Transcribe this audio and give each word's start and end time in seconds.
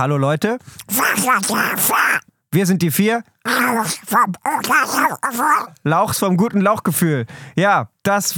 Hallo 0.00 0.16
Leute. 0.16 0.56
Wir 2.50 2.64
sind 2.64 2.80
die 2.80 2.90
vier. 2.90 3.22
Lauchs 5.84 6.18
vom 6.18 6.38
guten 6.38 6.62
Lauchgefühl. 6.62 7.26
Ja, 7.54 7.90
das 8.02 8.34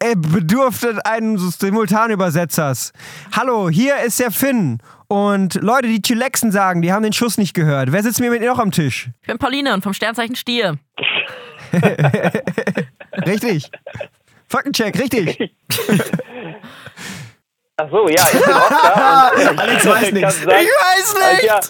äh, 0.00 0.14
bedurfte 0.16 1.04
eines 1.04 1.58
Simultanübersetzers. 1.58 2.94
Hallo, 3.36 3.68
hier 3.68 3.98
ist 3.98 4.18
der 4.18 4.30
Finn. 4.30 4.78
Und 5.06 5.56
Leute, 5.56 5.88
die 5.88 6.00
Chillaxen 6.00 6.50
sagen, 6.50 6.80
die 6.80 6.90
haben 6.90 7.02
den 7.02 7.12
Schuss 7.12 7.36
nicht 7.36 7.52
gehört. 7.52 7.92
Wer 7.92 8.02
sitzt 8.02 8.20
mir 8.20 8.30
mit 8.30 8.40
noch 8.40 8.58
am 8.58 8.70
Tisch? 8.70 9.10
Ich 9.20 9.26
bin 9.26 9.36
Pauline 9.36 9.74
und 9.74 9.84
vom 9.84 9.92
Sternzeichen 9.92 10.36
Stier. 10.36 10.78
Richtig. 13.26 13.70
Faktencheck, 14.48 14.98
richtig. 14.98 15.52
Ach 17.76 17.88
so, 17.90 18.08
ja, 18.08 18.22
ich 18.32 18.40
bin 18.44 18.54
Oskar. 18.54 19.32
und 19.50 19.58
Alex 19.60 19.86
weiß 19.86 20.12
nichts. 20.12 20.42
sagen- 20.42 20.56
Ich 20.60 20.68
weiß 20.68 21.14
Äh, 21.42 21.46
Ja, 21.46 21.60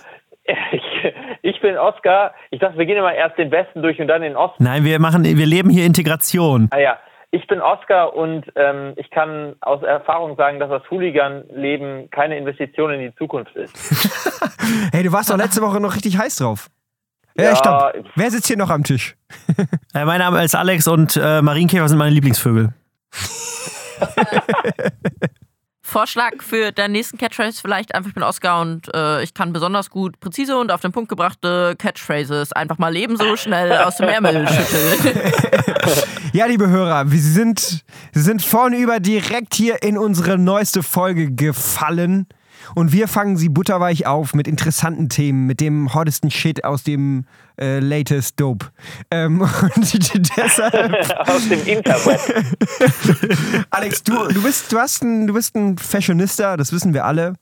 ich, 0.72 1.14
ich 1.54 1.60
bin 1.62 1.78
Oskar. 1.78 2.34
Ich 2.50 2.60
dachte, 2.60 2.76
wir 2.76 2.84
gehen 2.86 2.98
immer 2.98 3.14
erst 3.14 3.38
den 3.38 3.50
Westen 3.50 3.82
durch 3.82 3.98
und 4.00 4.08
dann 4.08 4.20
den 4.22 4.36
Osten. 4.36 4.62
Nein, 4.64 4.84
wir 4.84 4.98
machen, 5.00 5.24
wir 5.24 5.46
leben 5.46 5.70
hier 5.70 5.86
Integration. 5.86 6.68
Ah 6.72 6.78
ja, 6.78 6.98
ich 7.30 7.46
bin 7.46 7.60
Oskar 7.62 8.14
und 8.14 8.44
ähm, 8.54 8.92
ich 8.96 9.10
kann 9.10 9.56
aus 9.62 9.82
Erfahrung 9.82 10.36
sagen, 10.36 10.60
dass 10.60 10.68
das 10.68 10.82
Hooligan-Leben 10.90 12.10
keine 12.10 12.36
Investition 12.36 12.92
in 12.92 13.00
die 13.00 13.14
Zukunft 13.16 13.54
ist. 13.56 13.74
Hey, 14.92 15.02
du 15.02 15.12
warst 15.12 15.28
doch 15.30 15.36
letzte 15.36 15.60
Woche 15.60 15.78
noch 15.78 15.94
richtig 15.94 16.16
heiß 16.16 16.36
drauf. 16.36 16.68
Ja, 17.36 17.50
Ja. 17.50 17.56
stopp. 17.56 17.94
Wer 18.14 18.30
sitzt 18.30 18.46
hier 18.46 18.56
noch 18.56 18.70
am 18.70 18.82
Tisch? 18.82 19.14
Äh, 19.94 20.04
mein 20.06 20.20
Name 20.20 20.42
ist 20.42 20.54
Alex 20.54 20.86
und 20.88 21.16
äh, 21.22 21.42
Marienkäfer 21.42 21.86
sind 21.88 21.98
meine 21.98 22.12
Lieblingsvögel. 22.12 22.72
Vorschlag 25.94 26.42
für 26.42 26.72
deinen 26.72 26.90
nächsten 26.90 27.18
Catchphrase 27.18 27.60
vielleicht 27.60 27.94
einfach, 27.94 28.08
ich 28.08 28.14
bin 28.14 28.24
Oscar 28.24 28.60
und 28.60 28.92
äh, 28.92 29.22
ich 29.22 29.32
kann 29.32 29.52
besonders 29.52 29.90
gut 29.90 30.18
präzise 30.18 30.58
und 30.58 30.72
auf 30.72 30.80
den 30.80 30.90
Punkt 30.90 31.08
gebrachte 31.08 31.76
Catchphrases 31.78 32.50
einfach 32.50 32.78
mal 32.78 32.96
ebenso 32.96 33.36
schnell 33.36 33.70
aus 33.70 33.98
dem 33.98 34.08
Ärmel 34.08 34.44
schütteln. 34.48 35.32
Ja, 36.32 36.46
liebe 36.46 36.68
Hörer, 36.68 37.12
wir 37.12 37.20
sind, 37.20 37.84
Sie 38.12 38.20
sind 38.20 38.42
vornüber 38.42 38.98
direkt 38.98 39.54
hier 39.54 39.84
in 39.84 39.96
unsere 39.96 40.36
neueste 40.36 40.82
Folge 40.82 41.30
gefallen. 41.30 42.26
Und 42.74 42.92
wir 42.92 43.08
fangen 43.08 43.36
sie 43.36 43.48
butterweich 43.48 44.06
auf 44.06 44.34
mit 44.34 44.48
interessanten 44.48 45.08
Themen, 45.08 45.46
mit 45.46 45.60
dem 45.60 45.94
hottesten 45.94 46.30
Shit 46.30 46.64
aus 46.64 46.82
dem 46.82 47.24
äh, 47.60 47.78
latest 47.78 48.40
Dope. 48.40 48.66
Ähm, 49.10 49.40
und 49.76 50.36
deshalb, 50.36 51.28
Aus 51.28 51.48
dem 51.48 51.66
Internet. 51.66 52.20
Alex, 53.70 54.02
du, 54.02 54.28
du, 54.28 54.42
bist, 54.42 54.72
du, 54.72 54.78
hast 54.78 55.02
ein, 55.02 55.26
du 55.26 55.34
bist 55.34 55.54
ein 55.54 55.78
Fashionista, 55.78 56.56
das 56.56 56.72
wissen 56.72 56.94
wir 56.94 57.04
alle. 57.04 57.34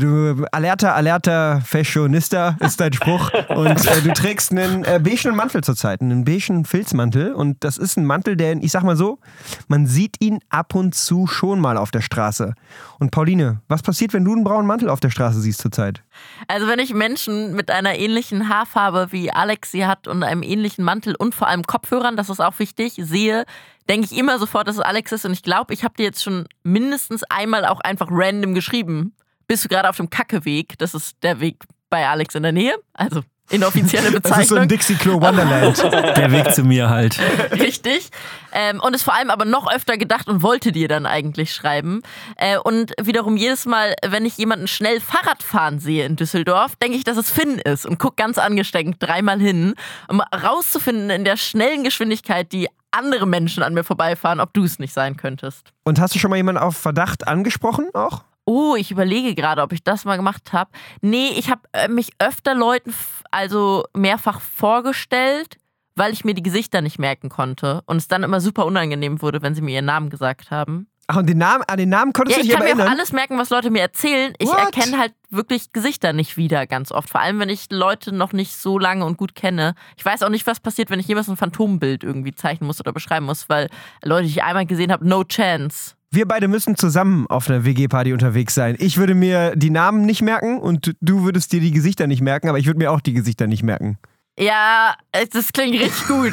Du, 0.00 0.44
alerta, 0.50 0.92
alerta, 0.92 1.60
Fashionista 1.64 2.56
ist 2.58 2.80
dein 2.80 2.92
Spruch. 2.92 3.30
Und 3.48 3.86
äh, 3.86 4.00
du 4.02 4.12
trägst 4.12 4.50
einen 4.50 4.82
äh, 4.82 4.98
beigen 5.00 5.36
Mantel 5.36 5.62
zurzeit, 5.62 6.00
einen 6.00 6.24
beigen 6.24 6.64
Filzmantel. 6.64 7.32
Und 7.32 7.62
das 7.62 7.78
ist 7.78 7.96
ein 7.96 8.04
Mantel, 8.04 8.36
der, 8.36 8.56
ich 8.56 8.72
sag 8.72 8.82
mal 8.82 8.96
so, 8.96 9.20
man 9.68 9.86
sieht 9.86 10.16
ihn 10.20 10.40
ab 10.48 10.74
und 10.74 10.96
zu 10.96 11.28
schon 11.28 11.60
mal 11.60 11.76
auf 11.76 11.92
der 11.92 12.00
Straße. 12.00 12.54
Und 12.98 13.12
Pauline, 13.12 13.60
was 13.68 13.82
passiert, 13.82 14.14
wenn 14.14 14.24
du 14.24 14.32
einen 14.32 14.42
braunen 14.42 14.66
Mantel 14.66 14.88
auf 14.88 14.98
der 14.98 15.10
Straße 15.10 15.40
siehst 15.40 15.60
zurzeit? 15.60 16.02
Also 16.48 16.66
wenn 16.66 16.80
ich 16.80 16.92
Menschen 16.92 17.54
mit 17.54 17.70
einer 17.70 17.96
ähnlichen 17.96 18.48
Haarfarbe 18.48 19.12
wie 19.12 19.30
Alex 19.30 19.70
sie 19.70 19.86
hat 19.86 20.08
und 20.08 20.24
einem 20.24 20.42
ähnlichen 20.42 20.84
Mantel 20.84 21.14
und 21.14 21.36
vor 21.36 21.46
allem 21.46 21.62
Kopfhörern, 21.62 22.16
das 22.16 22.30
ist 22.30 22.40
auch 22.40 22.58
wichtig, 22.58 22.94
sehe, 22.98 23.44
denke 23.88 24.08
ich 24.10 24.18
immer 24.18 24.40
sofort, 24.40 24.66
dass 24.66 24.74
es 24.74 24.82
Alex 24.82 25.12
ist. 25.12 25.24
Und 25.24 25.34
ich 25.34 25.44
glaube, 25.44 25.72
ich 25.72 25.84
habe 25.84 25.94
dir 25.96 26.02
jetzt 26.02 26.24
schon 26.24 26.48
mindestens 26.64 27.22
einmal 27.30 27.64
auch 27.64 27.78
einfach 27.78 28.08
random 28.10 28.54
geschrieben. 28.54 29.14
Bist 29.46 29.64
du 29.64 29.68
gerade 29.68 29.88
auf 29.88 29.96
dem 29.96 30.10
Kackeweg? 30.10 30.78
Das 30.78 30.94
ist 30.94 31.16
der 31.22 31.40
Weg 31.40 31.64
bei 31.90 32.06
Alex 32.06 32.34
in 32.34 32.42
der 32.42 32.52
Nähe. 32.52 32.74
Also 32.92 33.22
inoffizielle 33.50 34.10
Das 34.20 34.38
ist 34.38 34.48
so 34.48 34.56
ein 34.56 34.66
Bezeichnung. 34.66 34.68
Dixie-Klo 34.68 35.20
Wonderland. 35.20 35.78
Der 36.16 36.32
Weg 36.32 36.52
zu 36.54 36.64
mir 36.64 36.88
halt. 36.88 37.18
Richtig. 37.52 38.10
Ähm, 38.52 38.80
und 38.80 38.94
ist 38.94 39.02
vor 39.02 39.14
allem 39.14 39.30
aber 39.30 39.44
noch 39.44 39.70
öfter 39.70 39.96
gedacht 39.96 40.28
und 40.28 40.42
wollte 40.42 40.72
dir 40.72 40.88
dann 40.88 41.06
eigentlich 41.06 41.52
schreiben. 41.52 42.02
Äh, 42.36 42.58
und 42.58 42.92
wiederum 43.02 43.36
jedes 43.36 43.66
Mal, 43.66 43.94
wenn 44.06 44.24
ich 44.24 44.38
jemanden 44.38 44.66
schnell 44.66 45.00
Fahrrad 45.00 45.42
fahren 45.42 45.78
sehe 45.78 46.06
in 46.06 46.16
Düsseldorf, 46.16 46.76
denke 46.76 46.96
ich, 46.96 47.04
dass 47.04 47.16
es 47.16 47.30
Finn 47.30 47.58
ist 47.58 47.86
und 47.86 47.98
guck 47.98 48.16
ganz 48.16 48.38
angestrengt 48.38 48.96
dreimal 49.00 49.40
hin, 49.40 49.74
um 50.08 50.20
rauszufinden 50.20 51.10
in 51.10 51.24
der 51.24 51.36
schnellen 51.36 51.84
Geschwindigkeit, 51.84 52.50
die 52.52 52.68
andere 52.92 53.26
Menschen 53.26 53.62
an 53.62 53.74
mir 53.74 53.84
vorbeifahren, 53.84 54.40
ob 54.40 54.54
du 54.54 54.64
es 54.64 54.78
nicht 54.78 54.92
sein 54.92 55.16
könntest. 55.16 55.72
Und 55.84 56.00
hast 56.00 56.14
du 56.14 56.18
schon 56.18 56.30
mal 56.30 56.36
jemanden 56.36 56.62
auf 56.62 56.76
Verdacht 56.76 57.26
angesprochen 57.26 57.88
auch? 57.92 58.24
Oh, 58.46 58.76
ich 58.76 58.90
überlege 58.90 59.34
gerade, 59.34 59.62
ob 59.62 59.72
ich 59.72 59.82
das 59.82 60.04
mal 60.04 60.16
gemacht 60.16 60.52
habe. 60.52 60.70
Nee, 61.00 61.28
ich 61.36 61.48
habe 61.50 61.62
äh, 61.72 61.88
mich 61.88 62.10
öfter 62.18 62.54
Leuten 62.54 62.92
also 63.30 63.84
mehrfach 63.94 64.40
vorgestellt, 64.40 65.56
weil 65.96 66.12
ich 66.12 66.24
mir 66.24 66.34
die 66.34 66.42
Gesichter 66.42 66.82
nicht 66.82 66.98
merken 66.98 67.30
konnte 67.30 67.82
und 67.86 67.96
es 67.96 68.08
dann 68.08 68.22
immer 68.22 68.40
super 68.40 68.66
unangenehm 68.66 69.22
wurde, 69.22 69.40
wenn 69.42 69.54
sie 69.54 69.62
mir 69.62 69.74
ihren 69.74 69.86
Namen 69.86 70.10
gesagt 70.10 70.50
haben. 70.50 70.88
Ach, 71.06 71.16
und 71.18 71.28
den 71.28 71.38
Namen, 71.38 71.64
an 71.68 71.76
den 71.76 71.90
Namen 71.90 72.12
konntest 72.12 72.38
Ja, 72.38 72.42
du 72.42 72.46
ich 72.46 72.50
dich 72.50 72.58
kann 72.58 72.62
aber 72.66 72.74
mir 72.74 72.74
auch 72.76 72.86
erinnern? 72.86 72.98
alles 72.98 73.12
merken, 73.12 73.36
was 73.38 73.50
Leute 73.50 73.70
mir 73.70 73.80
erzählen. 73.82 74.32
Ich 74.38 74.48
What? 74.48 74.58
erkenne 74.58 74.98
halt 74.98 75.12
wirklich 75.30 75.72
Gesichter 75.72 76.12
nicht 76.12 76.36
wieder 76.36 76.66
ganz 76.66 76.92
oft. 76.92 77.10
Vor 77.10 77.20
allem, 77.20 77.38
wenn 77.40 77.48
ich 77.50 77.66
Leute 77.70 78.14
noch 78.14 78.32
nicht 78.32 78.56
so 78.56 78.78
lange 78.78 79.04
und 79.04 79.18
gut 79.18 79.34
kenne. 79.34 79.74
Ich 79.98 80.04
weiß 80.04 80.22
auch 80.22 80.30
nicht, 80.30 80.46
was 80.46 80.60
passiert, 80.60 80.88
wenn 80.90 81.00
ich 81.00 81.06
jemals 81.08 81.28
ein 81.28 81.36
Phantombild 81.36 82.04
irgendwie 82.04 82.32
zeichnen 82.34 82.66
muss 82.66 82.80
oder 82.80 82.92
beschreiben 82.92 83.26
muss, 83.26 83.48
weil 83.48 83.68
Leute, 84.02 84.24
die 84.24 84.30
ich 84.30 84.42
einmal 84.42 84.64
gesehen 84.66 84.90
habe, 84.92 85.06
no 85.06 85.24
chance. 85.24 85.94
Wir 86.10 86.26
beide 86.28 86.46
müssen 86.48 86.76
zusammen 86.76 87.26
auf 87.28 87.50
einer 87.50 87.64
WG-Party 87.64 88.12
unterwegs 88.12 88.54
sein. 88.54 88.76
Ich 88.78 88.96
würde 88.98 89.14
mir 89.14 89.56
die 89.56 89.70
Namen 89.70 90.06
nicht 90.06 90.22
merken 90.22 90.58
und 90.60 90.94
du 91.00 91.24
würdest 91.24 91.52
dir 91.52 91.60
die 91.60 91.72
Gesichter 91.72 92.06
nicht 92.06 92.22
merken, 92.22 92.48
aber 92.48 92.58
ich 92.58 92.66
würde 92.66 92.78
mir 92.78 92.92
auch 92.92 93.00
die 93.00 93.12
Gesichter 93.14 93.46
nicht 93.48 93.64
merken. 93.64 93.98
Ja, 94.38 94.94
das 95.32 95.52
klingt 95.52 95.74
richtig 95.78 96.06
gut. 96.06 96.32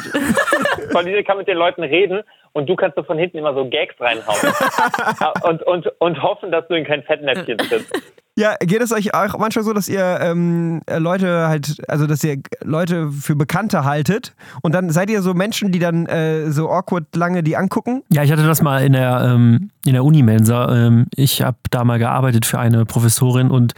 Pauline 0.92 1.22
kann 1.24 1.36
mit 1.38 1.48
den 1.48 1.56
Leuten 1.56 1.82
reden 1.82 2.22
und 2.52 2.68
du 2.68 2.76
kannst 2.76 2.96
so 2.96 3.02
von 3.02 3.18
hinten 3.18 3.38
immer 3.38 3.54
so 3.54 3.68
Gags 3.68 3.94
reinhauen. 4.00 4.38
und, 5.42 5.62
und, 5.62 5.86
und 5.98 6.22
hoffen, 6.22 6.50
dass 6.50 6.66
du 6.68 6.74
in 6.74 6.84
kein 6.84 7.02
Fettnäpfchen 7.02 7.58
trittst. 7.58 7.92
Ja, 8.34 8.56
geht 8.60 8.80
es 8.80 8.92
euch 8.92 9.12
auch 9.14 9.38
manchmal 9.38 9.62
so, 9.62 9.74
dass 9.74 9.88
ihr 9.88 10.18
ähm, 10.22 10.80
äh, 10.86 10.98
Leute 10.98 11.48
halt, 11.48 11.76
also 11.86 12.06
dass 12.06 12.24
ihr 12.24 12.38
Leute 12.62 13.10
für 13.10 13.36
Bekannte 13.36 13.84
haltet 13.84 14.34
und 14.62 14.74
dann 14.74 14.88
seid 14.88 15.10
ihr 15.10 15.20
so 15.20 15.34
Menschen, 15.34 15.70
die 15.70 15.78
dann 15.78 16.06
äh, 16.06 16.50
so 16.50 16.70
awkward 16.70 17.14
lange 17.14 17.42
die 17.42 17.58
angucken? 17.58 18.02
Ja, 18.10 18.22
ich 18.22 18.32
hatte 18.32 18.46
das 18.46 18.62
mal 18.62 18.82
in 18.84 18.94
der, 18.94 19.32
ähm, 19.34 19.70
in 19.84 19.92
der 19.92 20.02
Unimensa. 20.02 20.74
Ähm, 20.74 21.08
ich 21.14 21.42
habe 21.42 21.58
da 21.70 21.84
mal 21.84 21.98
gearbeitet 21.98 22.46
für 22.46 22.58
eine 22.58 22.86
Professorin 22.86 23.50
und 23.50 23.74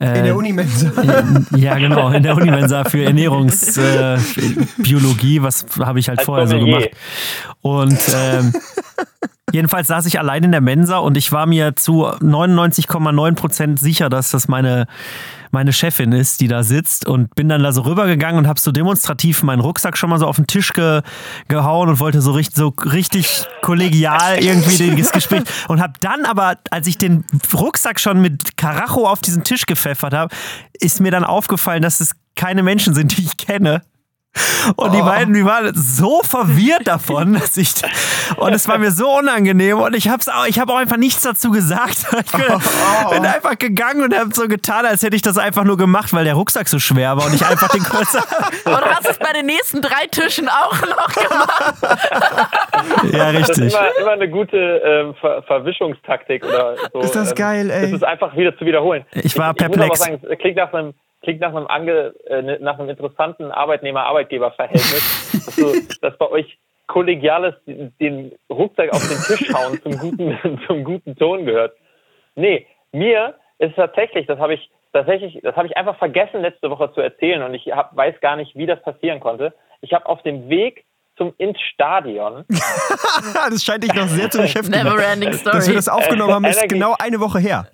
äh, 0.00 0.18
In 0.18 0.24
der 0.24 0.36
Unimensa. 0.36 0.92
Ja, 1.56 1.78
genau, 1.78 2.10
in 2.10 2.22
der 2.22 2.36
Unimensa 2.36 2.84
für 2.84 3.04
Ernährungsbiologie. 3.04 5.38
Äh, 5.38 5.42
was 5.42 5.66
habe 5.80 5.98
ich 5.98 6.08
halt 6.08 6.20
Als 6.20 6.26
vorher 6.26 6.46
so 6.46 6.56
gemacht. 6.58 6.90
Und 7.62 7.98
ähm, 8.14 8.52
jedenfalls 9.52 9.88
saß 9.88 10.06
ich 10.06 10.20
allein 10.20 10.44
in 10.44 10.52
der 10.52 10.60
Mensa 10.60 10.98
und 10.98 11.16
ich 11.16 11.32
war 11.32 11.46
mir 11.46 11.74
zu 11.74 12.06
99,9 12.06 13.34
Prozent 13.34 13.80
sicher, 13.80 14.08
dass 14.08 14.30
das 14.30 14.46
meine 14.46 14.86
meine 15.50 15.72
Chefin 15.72 16.12
ist, 16.12 16.40
die 16.40 16.48
da 16.48 16.62
sitzt 16.62 17.06
und 17.06 17.34
bin 17.34 17.48
dann 17.48 17.62
da 17.62 17.72
so 17.72 17.82
rübergegangen 17.82 18.38
und 18.38 18.46
habe 18.46 18.60
so 18.60 18.72
demonstrativ 18.72 19.42
meinen 19.42 19.60
Rucksack 19.60 19.96
schon 19.96 20.10
mal 20.10 20.18
so 20.18 20.26
auf 20.26 20.36
den 20.36 20.46
Tisch 20.46 20.72
ge 20.72 21.02
gehauen 21.48 21.88
und 21.88 22.00
wollte 22.00 22.20
so 22.20 22.32
richtig, 22.32 22.56
so 22.56 22.74
richtig 22.84 23.46
kollegial 23.62 24.38
irgendwie 24.42 24.94
das 24.96 25.12
Gespräch 25.12 25.42
und 25.68 25.80
habe 25.80 25.94
dann 26.00 26.24
aber, 26.24 26.56
als 26.70 26.86
ich 26.86 26.98
den 26.98 27.24
Rucksack 27.52 28.00
schon 28.00 28.20
mit 28.20 28.56
Karacho 28.56 29.08
auf 29.08 29.20
diesen 29.20 29.44
Tisch 29.44 29.66
gepfeffert 29.66 30.14
habe, 30.14 30.34
ist 30.72 31.00
mir 31.00 31.10
dann 31.10 31.24
aufgefallen, 31.24 31.82
dass 31.82 32.00
es 32.00 32.12
keine 32.34 32.62
Menschen 32.62 32.94
sind, 32.94 33.16
die 33.16 33.22
ich 33.22 33.36
kenne. 33.36 33.82
Und 34.76 34.94
die 34.94 35.00
beiden, 35.00 35.34
die 35.34 35.44
waren 35.44 35.72
so 35.74 36.20
verwirrt 36.22 36.86
davon, 36.86 37.34
dass 37.34 37.56
ich 37.56 37.72
und 38.36 38.52
es 38.52 38.68
war 38.68 38.78
mir 38.78 38.90
so 38.90 39.10
unangenehm 39.18 39.78
und 39.78 39.96
ich 39.96 40.08
hab's 40.08 40.28
auch, 40.28 40.46
ich 40.46 40.58
habe 40.60 40.72
auch 40.72 40.76
einfach 40.76 40.96
nichts 40.96 41.22
dazu 41.22 41.50
gesagt. 41.50 42.06
Ich 42.18 42.32
bin, 42.32 42.46
bin 43.10 43.26
einfach 43.26 43.58
gegangen 43.58 44.02
und 44.02 44.14
habe 44.16 44.30
so 44.34 44.48
getan, 44.48 44.84
als 44.84 45.02
hätte 45.02 45.16
ich 45.16 45.22
das 45.22 45.38
einfach 45.38 45.64
nur 45.64 45.76
gemacht, 45.76 46.12
weil 46.12 46.24
der 46.24 46.34
Rucksack 46.34 46.68
so 46.68 46.78
schwer 46.78 47.16
war 47.16 47.26
und 47.26 47.34
ich 47.34 47.44
einfach 47.44 47.68
den 47.68 47.82
kurz. 47.82 48.14
Und 48.64 48.84
hast 48.84 49.08
es 49.08 49.18
bei 49.18 49.32
den 49.32 49.46
nächsten 49.46 49.80
drei 49.80 50.06
Tischen 50.10 50.48
auch 50.48 50.78
noch 50.80 51.14
gemacht. 51.14 51.74
ja, 53.12 53.32
Das 53.32 53.48
ist 53.50 53.60
richtig. 53.60 53.74
immer, 53.74 53.98
immer 53.98 54.10
eine 54.10 54.28
gute 54.28 54.56
ähm, 54.56 55.14
Ver 55.20 55.42
Verwischungstaktik 55.44 56.44
oder 56.44 56.76
so. 56.92 57.00
Ist 57.00 57.16
das 57.16 57.30
ähm, 57.30 57.34
geil, 57.36 57.70
ey. 57.70 57.82
Das 57.82 57.92
ist 57.92 58.04
einfach 58.04 58.36
wieder 58.36 58.56
zu 58.58 58.66
wiederholen. 58.66 59.04
Ich 59.12 59.38
war 59.38 59.54
ich, 59.56 59.62
ich 59.62 59.68
muss 59.68 59.76
aber 59.78 59.88
perplex. 59.88 59.98
sagen, 60.00 60.20
klingt 60.38 60.56
nach 60.56 60.72
einem 60.72 60.94
klingt 61.22 61.40
nach 61.40 61.54
einem, 61.54 61.66
ange, 61.66 62.14
äh, 62.26 62.42
ne- 62.42 62.58
nach 62.60 62.78
einem 62.78 62.88
interessanten 62.90 63.50
Arbeitnehmer-Arbeitgeber-Verhältnis, 63.50 65.30
dass, 65.46 65.56
so, 65.56 65.72
dass 66.02 66.16
bei 66.18 66.28
euch 66.30 66.58
kollegiales 66.86 67.54
den- 67.66 68.32
Rucksack 68.50 68.90
auf 68.92 69.06
den 69.08 69.18
Tisch 69.36 69.52
hauen 69.52 69.80
zum 69.82 69.98
guten, 69.98 70.60
zum 70.66 70.84
guten 70.84 71.16
Ton 71.16 71.44
gehört. 71.44 71.74
Nee, 72.34 72.66
mir 72.92 73.34
ist 73.58 73.74
tatsächlich, 73.76 74.26
das 74.26 74.38
habe 74.38 74.54
ich 74.54 74.70
tatsächlich, 74.92 75.38
das 75.42 75.54
habe 75.56 75.66
ich 75.66 75.76
einfach 75.76 75.98
vergessen 75.98 76.40
letzte 76.40 76.70
Woche 76.70 76.92
zu 76.94 77.00
erzählen 77.00 77.42
und 77.42 77.52
ich 77.54 77.70
hab, 77.72 77.94
weiß 77.96 78.20
gar 78.20 78.36
nicht, 78.36 78.54
wie 78.56 78.66
das 78.66 78.80
passieren 78.82 79.20
konnte. 79.20 79.52
Ich 79.80 79.92
habe 79.92 80.06
auf 80.06 80.22
dem 80.22 80.48
Weg 80.48 80.84
zum 81.16 81.34
ins 81.38 81.60
Stadion 81.60 82.44
das 83.50 83.62
scheint 83.64 83.82
dich 83.82 83.92
noch 83.92 84.06
sehr 84.06 84.30
zu 84.30 84.40
beschäftigen. 84.40 84.84
Never 84.84 85.04
ending 85.04 85.32
story. 85.32 85.56
Dass 85.56 85.68
wir 85.68 85.74
das 85.74 85.88
aufgenommen 85.88 86.32
haben, 86.32 86.44
ist 86.44 86.58
Energie. 86.58 86.74
genau 86.76 86.94
eine 87.00 87.18
Woche 87.20 87.40
her. 87.40 87.66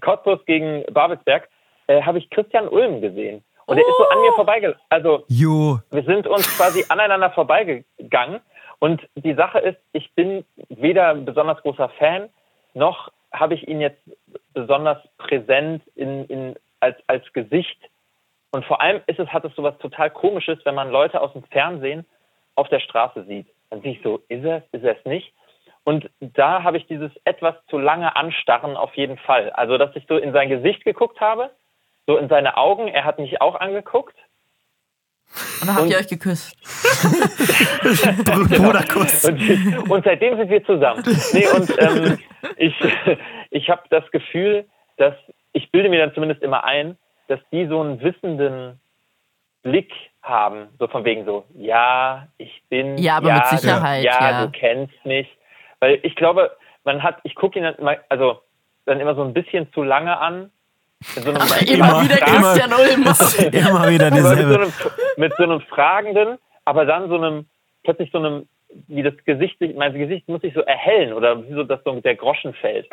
Cottbus 0.00 0.44
gegen 0.46 0.84
Babelsberg, 0.92 1.48
äh, 1.88 2.02
habe 2.02 2.18
ich 2.18 2.30
Christian 2.30 2.68
Ulm 2.68 3.00
gesehen. 3.00 3.42
Und 3.66 3.76
er 3.76 3.86
ist 3.86 3.98
so 3.98 4.08
an 4.08 4.20
mir 4.22 4.32
vorbeigelaufen. 4.32 4.80
Also 4.88 5.24
Jo. 5.28 5.78
wir 5.90 6.02
sind 6.04 6.26
uns 6.26 6.46
quasi 6.56 6.84
aneinander 6.88 7.30
vorbeigegangen. 7.30 8.40
Und 8.78 9.06
die 9.16 9.34
Sache 9.34 9.58
ist, 9.58 9.78
ich 9.92 10.10
bin 10.14 10.44
weder 10.68 11.08
ein 11.08 11.24
besonders 11.24 11.60
großer 11.62 11.90
Fan, 11.98 12.30
noch 12.74 13.10
habe 13.32 13.54
ich 13.54 13.68
ihn 13.68 13.80
jetzt 13.80 14.00
besonders 14.54 14.98
präsent 15.18 15.82
in, 15.96 16.24
in, 16.26 16.56
als, 16.80 16.96
als 17.08 17.30
Gesicht. 17.32 17.78
Und 18.52 18.64
vor 18.64 18.80
allem 18.80 19.02
ist 19.06 19.18
es, 19.18 19.28
hat 19.28 19.44
es 19.44 19.54
sowas 19.54 19.76
total 19.78 20.10
komisches, 20.10 20.58
wenn 20.64 20.74
man 20.74 20.90
Leute 20.90 21.20
aus 21.20 21.32
dem 21.34 21.42
Fernsehen 21.44 22.06
auf 22.54 22.68
der 22.68 22.80
Straße 22.80 23.24
sieht. 23.24 23.46
Dann 23.68 23.82
sehe 23.82 23.92
ich 23.92 24.02
so, 24.02 24.22
ist 24.28 24.44
er 24.44 24.58
es, 24.58 24.62
ist 24.72 24.84
er 24.84 24.96
es 24.96 25.04
nicht? 25.04 25.34
Und 25.84 26.08
da 26.20 26.62
habe 26.62 26.76
ich 26.76 26.86
dieses 26.86 27.10
etwas 27.24 27.54
zu 27.68 27.78
lange 27.78 28.16
Anstarren 28.16 28.76
auf 28.76 28.94
jeden 28.94 29.18
Fall. 29.18 29.50
Also, 29.50 29.78
dass 29.78 29.94
ich 29.96 30.04
so 30.08 30.16
in 30.16 30.32
sein 30.32 30.48
Gesicht 30.48 30.84
geguckt 30.84 31.20
habe, 31.20 31.50
so 32.08 32.16
in 32.16 32.28
seine 32.28 32.56
Augen, 32.56 32.88
er 32.88 33.04
hat 33.04 33.18
mich 33.18 33.40
auch 33.42 33.54
angeguckt. 33.54 34.16
Und 35.60 35.68
dann 35.68 35.76
habt 35.76 35.90
ihr 35.90 35.98
euch 35.98 36.08
geküsst. 36.08 36.56
Bruderkuss. 38.24 39.24
Und, 39.28 39.90
und 39.90 40.04
seitdem 40.04 40.38
sind 40.38 40.48
wir 40.48 40.64
zusammen. 40.64 41.04
Nee, 41.34 41.46
und 41.48 41.70
ähm, 41.78 42.18
ich, 42.56 42.74
ich 43.50 43.68
habe 43.68 43.82
das 43.90 44.10
Gefühl, 44.10 44.64
dass 44.96 45.14
ich 45.52 45.70
bilde 45.70 45.90
mir 45.90 45.98
dann 45.98 46.14
zumindest 46.14 46.42
immer 46.42 46.64
ein, 46.64 46.96
dass 47.26 47.40
die 47.52 47.66
so 47.66 47.78
einen 47.82 48.00
wissenden 48.00 48.80
Blick 49.62 49.92
haben, 50.22 50.68
so 50.78 50.88
von 50.88 51.04
wegen 51.04 51.26
so, 51.26 51.44
ja, 51.54 52.28
ich 52.38 52.62
bin, 52.70 52.96
Ja, 52.96 53.18
aber 53.18 53.34
mit 53.34 53.46
Sicherheit, 53.48 54.04
ja, 54.04 54.30
ja. 54.30 54.46
du 54.46 54.50
kennst 54.50 55.04
mich, 55.04 55.28
weil 55.80 55.98
ich 56.02 56.16
glaube, 56.16 56.56
man 56.84 57.02
hat, 57.02 57.18
ich 57.24 57.34
gucke 57.34 57.58
ihn 57.58 57.64
dann 57.64 57.74
immer, 57.74 57.96
also 58.08 58.40
dann 58.86 58.98
immer 58.98 59.14
so 59.14 59.22
ein 59.22 59.34
bisschen 59.34 59.70
zu 59.74 59.82
lange 59.82 60.18
an. 60.18 60.50
So 61.00 61.20
Aber 61.30 61.60
immer 61.68 62.02
wieder 62.02 62.16
Christian 62.16 62.72
Ulm. 62.72 63.52
Immer 63.52 63.88
wieder 63.88 64.06
aber 64.08 64.16
mit 64.16 64.24
so, 64.24 64.30
dieselbe. 64.34 64.54
einem, 64.60 64.72
mit 65.16 65.32
so 65.36 65.42
einem 65.44 65.60
fragenden, 65.60 66.38
aber 66.64 66.84
dann 66.86 67.08
so 67.08 67.16
einem, 67.16 67.46
plötzlich 67.84 68.10
so 68.12 68.18
einem, 68.18 68.48
wie 68.88 69.02
das 69.02 69.14
Gesicht, 69.24 69.58
sich- 69.60 69.76
mein 69.76 69.94
Gesicht 69.94 70.28
muss 70.28 70.40
sich 70.42 70.52
so 70.54 70.60
erhellen 70.60 71.12
oder 71.12 71.42
wie 71.48 71.54
so, 71.54 71.62
dass 71.62 71.80
so 71.84 72.00
der 72.00 72.16
Groschen 72.16 72.52
fällt. 72.54 72.88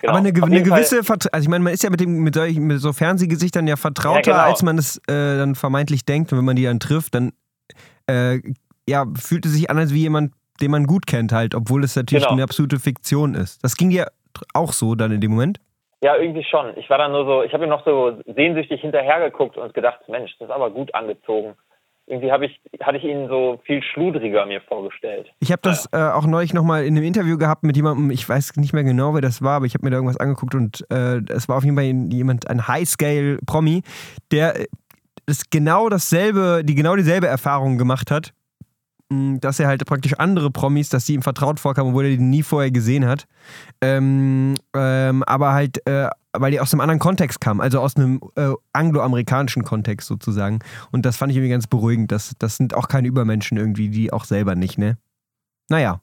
Genau. 0.00 0.12
Aber 0.14 0.18
eine, 0.20 0.28
eine 0.30 0.40
Fall- 0.40 0.62
gewisse, 0.62 1.04
Vert- 1.04 1.32
also 1.32 1.44
ich 1.44 1.48
meine, 1.50 1.62
man 1.64 1.72
ist 1.74 1.82
ja 1.82 1.90
mit, 1.90 2.00
dem, 2.00 2.20
mit, 2.22 2.34
solchen, 2.34 2.66
mit 2.66 2.80
so 2.80 2.92
Fernsehgesichtern 2.94 3.66
ja 3.66 3.76
vertrauter, 3.76 4.30
Ja, 4.30 4.36
genau. 4.38 4.50
als 4.50 4.62
man 4.62 4.78
es 4.78 4.96
äh, 5.08 5.36
dann 5.36 5.54
vermeintlich 5.54 6.04
denkt. 6.06 6.32
Und 6.32 6.38
wenn 6.38 6.44
man 6.46 6.56
die 6.56 6.64
dann 6.64 6.80
trifft, 6.80 7.14
dann 7.14 7.32
äh, 8.08 8.40
ja, 8.88 9.04
fühlt 9.18 9.44
es 9.44 9.52
sich 9.52 9.68
an, 9.70 9.76
als 9.78 9.92
wie 9.92 10.00
jemand, 10.00 10.32
den 10.62 10.70
man 10.70 10.86
gut 10.86 11.06
kennt 11.06 11.32
halt, 11.32 11.54
obwohl 11.54 11.84
es 11.84 11.94
natürlich 11.96 12.24
Genau. 12.24 12.32
eine 12.34 12.42
absolute 12.44 12.78
Fiktion 12.78 13.34
ist. 13.34 13.62
Das 13.62 13.76
ging 13.76 13.90
dir 13.90 14.06
tr- 14.34 14.44
auch 14.54 14.72
so 14.72 14.94
dann 14.94 15.12
in 15.12 15.20
dem 15.20 15.32
Moment? 15.32 15.60
Ja, 16.02 16.16
irgendwie 16.16 16.44
schon. 16.44 16.76
Ich 16.76 16.88
war 16.88 16.98
dann 16.98 17.12
nur 17.12 17.26
so, 17.26 17.42
ich 17.42 17.52
habe 17.52 17.64
ihm 17.64 17.70
noch 17.70 17.84
so 17.84 18.18
sehnsüchtig 18.24 18.80
hinterhergeguckt 18.80 19.56
und 19.56 19.74
gedacht, 19.74 20.00
Mensch, 20.08 20.34
das 20.38 20.48
ist 20.48 20.54
aber 20.54 20.70
gut 20.70 20.94
angezogen. 20.94 21.56
Irgendwie 22.06 22.32
habe 22.32 22.46
ich, 22.46 22.60
hatte 22.82 22.96
ich 22.96 23.04
ihn 23.04 23.28
so 23.28 23.60
viel 23.64 23.82
schludriger 23.82 24.44
mir 24.46 24.60
vorgestellt. 24.62 25.30
Ich 25.38 25.52
habe 25.52 25.60
das 25.62 25.88
äh, 25.92 25.98
auch 25.98 26.26
neulich 26.26 26.54
nochmal 26.54 26.84
in 26.84 26.96
einem 26.96 27.06
Interview 27.06 27.38
gehabt 27.38 27.62
mit 27.62 27.76
jemandem, 27.76 28.10
ich 28.10 28.28
weiß 28.28 28.56
nicht 28.56 28.72
mehr 28.72 28.82
genau, 28.82 29.14
wer 29.14 29.20
das 29.20 29.42
war, 29.42 29.56
aber 29.56 29.66
ich 29.66 29.74
habe 29.74 29.84
mir 29.84 29.90
da 29.90 29.98
irgendwas 29.98 30.16
angeguckt 30.16 30.54
und 30.54 30.84
äh, 30.90 31.20
es 31.28 31.48
war 31.48 31.58
auf 31.58 31.64
jeden 31.64 31.76
Fall 31.76 31.84
jemand, 31.84 32.50
ein 32.50 32.66
High-Scale-Promi, 32.66 33.82
der 34.32 34.58
äh, 34.58 34.66
das 35.26 35.50
genau 35.50 35.88
dasselbe, 35.88 36.62
die 36.64 36.74
genau 36.74 36.96
dieselbe 36.96 37.28
Erfahrung 37.28 37.78
gemacht 37.78 38.10
hat, 38.10 38.32
dass 39.10 39.58
er 39.58 39.66
halt 39.66 39.84
praktisch 39.86 40.14
andere 40.14 40.50
Promis, 40.52 40.88
dass 40.88 41.04
die 41.04 41.14
ihm 41.14 41.22
vertraut 41.22 41.58
vorkamen, 41.58 41.90
obwohl 41.90 42.04
er 42.04 42.10
die 42.10 42.18
nie 42.18 42.44
vorher 42.44 42.70
gesehen 42.70 43.06
hat. 43.06 43.26
Ähm, 43.80 44.54
ähm, 44.74 45.24
aber 45.24 45.52
halt, 45.52 45.84
äh, 45.86 46.08
weil 46.32 46.52
die 46.52 46.60
aus 46.60 46.72
einem 46.72 46.80
anderen 46.80 47.00
Kontext 47.00 47.40
kamen, 47.40 47.60
also 47.60 47.80
aus 47.80 47.96
einem 47.96 48.20
äh, 48.36 48.52
angloamerikanischen 48.72 49.64
Kontext 49.64 50.06
sozusagen. 50.06 50.60
Und 50.92 51.04
das 51.06 51.16
fand 51.16 51.32
ich 51.32 51.36
irgendwie 51.38 51.50
ganz 51.50 51.66
beruhigend. 51.66 52.12
Das, 52.12 52.34
das 52.38 52.56
sind 52.56 52.74
auch 52.74 52.86
keine 52.86 53.08
Übermenschen 53.08 53.58
irgendwie, 53.58 53.88
die 53.88 54.12
auch 54.12 54.24
selber 54.24 54.54
nicht, 54.54 54.78
ne? 54.78 54.96
Naja. 55.68 56.00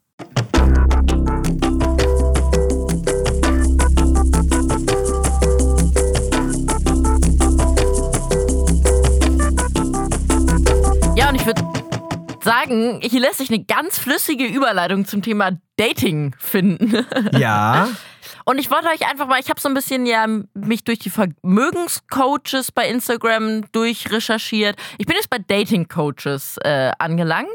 Ja, 11.16 11.30
und 11.30 11.34
ich 11.34 11.46
würde 11.46 11.77
sagen, 12.48 13.00
hier 13.02 13.20
lässt 13.20 13.38
sich 13.38 13.50
eine 13.50 13.62
ganz 13.64 13.98
flüssige 13.98 14.44
Überleitung 14.46 15.04
zum 15.06 15.22
Thema 15.22 15.52
Dating 15.76 16.34
finden. 16.38 17.04
Ja. 17.38 17.88
Und 18.44 18.58
ich 18.58 18.70
wollte 18.70 18.86
euch 18.88 19.06
einfach 19.10 19.26
mal, 19.26 19.38
ich 19.38 19.50
habe 19.50 19.60
so 19.60 19.68
ein 19.68 19.74
bisschen 19.74 20.06
ja 20.06 20.26
mich 20.54 20.82
durch 20.82 20.98
die 20.98 21.10
Vermögenscoaches 21.10 22.72
bei 22.72 22.88
Instagram 22.88 23.70
durchrecherchiert. 23.72 24.76
Ich 24.96 25.06
bin 25.06 25.16
jetzt 25.16 25.28
bei 25.30 25.38
Dating-Coaches 25.38 26.56
äh, 26.64 26.92
angelangt 26.98 27.48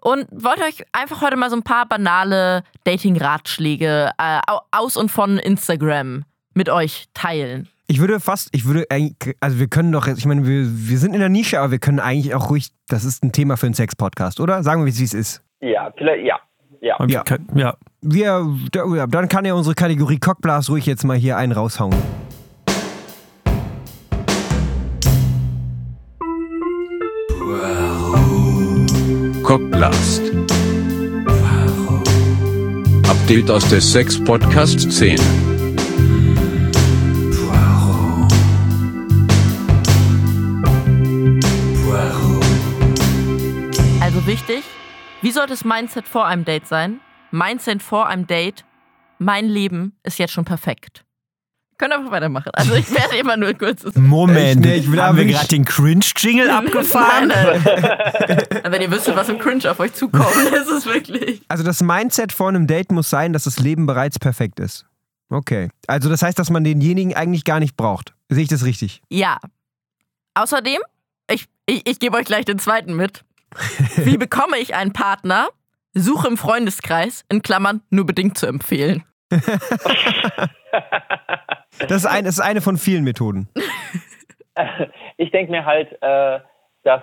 und 0.00 0.26
wollte 0.30 0.62
euch 0.62 0.84
einfach 0.92 1.20
heute 1.20 1.36
mal 1.36 1.50
so 1.50 1.56
ein 1.56 1.62
paar 1.64 1.86
banale 1.86 2.62
Dating-Ratschläge 2.84 4.10
äh, 4.18 4.40
au- 4.46 4.60
aus 4.70 4.96
und 4.96 5.10
von 5.10 5.38
Instagram 5.38 6.24
mit 6.54 6.68
euch 6.68 7.06
teilen. 7.12 7.68
Ich 7.88 8.00
würde 8.00 8.18
fast, 8.18 8.48
ich 8.52 8.64
würde 8.66 8.84
eigentlich, 8.90 9.36
also 9.40 9.60
wir 9.60 9.68
können 9.68 9.92
doch, 9.92 10.06
jetzt- 10.08 10.18
ich 10.18 10.26
meine, 10.26 10.44
wir, 10.46 10.66
wir 10.66 10.98
sind 10.98 11.14
in 11.14 11.20
der 11.20 11.28
Nische, 11.28 11.60
aber 11.60 11.70
wir 11.70 11.78
können 11.78 12.00
eigentlich 12.00 12.34
auch 12.34 12.50
ruhig, 12.50 12.70
das 12.88 13.04
ist 13.04 13.22
ein 13.22 13.30
Thema 13.30 13.56
für 13.56 13.66
einen 13.66 13.74
Sex-Podcast, 13.74 14.40
oder? 14.40 14.62
Sagen 14.64 14.84
wir, 14.84 14.86
wie 14.92 15.04
es 15.04 15.14
ist. 15.14 15.42
Ja, 15.60 15.92
vielleicht, 15.96 16.24
ja. 16.26 16.40
Ja. 16.80 16.96
Ja. 17.54 17.76
Wir, 18.02 18.46
ja, 18.96 19.06
dann 19.06 19.28
kann 19.28 19.44
ja 19.44 19.54
unsere 19.54 19.74
Kategorie 19.74 20.18
Cockblast 20.18 20.68
ruhig 20.68 20.84
jetzt 20.86 21.04
mal 21.04 21.16
hier 21.16 21.36
einen 21.36 21.52
raushauen. 21.52 21.94
Cockblast. 29.42 30.22
Update 33.08 33.50
aus 33.50 33.68
der 33.68 33.80
Sex-Podcast-Szene. 33.80 35.22
Also 44.26 44.40
wichtig, 44.40 44.64
wie 45.22 45.30
sollte 45.30 45.50
das 45.50 45.64
Mindset 45.64 46.08
vor 46.08 46.26
einem 46.26 46.44
Date 46.44 46.66
sein? 46.66 46.98
Mindset 47.30 47.80
vor 47.80 48.08
einem 48.08 48.26
Date, 48.26 48.64
mein 49.18 49.46
Leben 49.46 49.96
ist 50.02 50.18
jetzt 50.18 50.32
schon 50.32 50.44
perfekt. 50.44 51.04
Könnt 51.78 51.92
einfach 51.92 52.10
weitermachen. 52.10 52.50
Also 52.54 52.74
ich 52.74 52.90
werde 52.90 53.16
immer 53.20 53.36
nur 53.36 53.54
kurz. 53.54 53.84
Moment, 53.94 54.66
ich 54.66 54.90
will 54.90 55.00
haben 55.00 55.16
wir 55.16 55.26
gerade 55.26 55.46
den 55.46 55.64
Cringe-Jingle 55.64 56.50
abgefahren? 56.50 57.28
Nein, 57.34 57.62
nein. 57.64 58.62
Wenn 58.64 58.82
ihr 58.82 58.90
wüsstet, 58.90 59.14
was 59.14 59.28
im 59.28 59.38
Cringe 59.38 59.70
auf 59.70 59.78
euch 59.78 59.92
zukommt, 59.92 60.34
ist 60.34 60.70
es 60.70 60.86
wirklich. 60.86 61.42
Also 61.46 61.62
das 61.62 61.80
Mindset 61.80 62.32
vor 62.32 62.48
einem 62.48 62.66
Date 62.66 62.90
muss 62.90 63.08
sein, 63.08 63.32
dass 63.32 63.44
das 63.44 63.60
Leben 63.60 63.86
bereits 63.86 64.18
perfekt 64.18 64.58
ist. 64.58 64.86
Okay. 65.28 65.68
Also 65.86 66.08
das 66.08 66.22
heißt, 66.22 66.36
dass 66.36 66.50
man 66.50 66.64
denjenigen 66.64 67.14
eigentlich 67.14 67.44
gar 67.44 67.60
nicht 67.60 67.76
braucht. 67.76 68.16
Sehe 68.28 68.42
ich 68.42 68.48
das 68.48 68.64
richtig? 68.64 69.02
Ja. 69.08 69.38
Außerdem, 70.34 70.80
ich, 71.30 71.46
ich, 71.66 71.88
ich 71.88 72.00
gebe 72.00 72.16
euch 72.16 72.24
gleich 72.24 72.44
den 72.44 72.58
zweiten 72.58 72.96
mit. 72.96 73.22
Wie 73.96 74.16
bekomme 74.16 74.58
ich 74.58 74.74
einen 74.74 74.92
Partner? 74.92 75.48
Suche 75.92 76.28
im 76.28 76.36
Freundeskreis, 76.36 77.24
in 77.30 77.42
Klammern, 77.42 77.82
nur 77.90 78.06
bedingt 78.06 78.38
zu 78.38 78.46
empfehlen. 78.46 79.04
Das 81.78 82.04
ist, 82.04 82.06
ein, 82.06 82.24
das 82.24 82.38
ist 82.38 82.40
eine 82.40 82.62
von 82.62 82.76
vielen 82.78 83.04
Methoden. 83.04 83.48
Ich 85.18 85.30
denke 85.30 85.52
mir 85.52 85.66
halt, 85.66 85.92
äh, 86.02 86.40
dass 86.82 87.02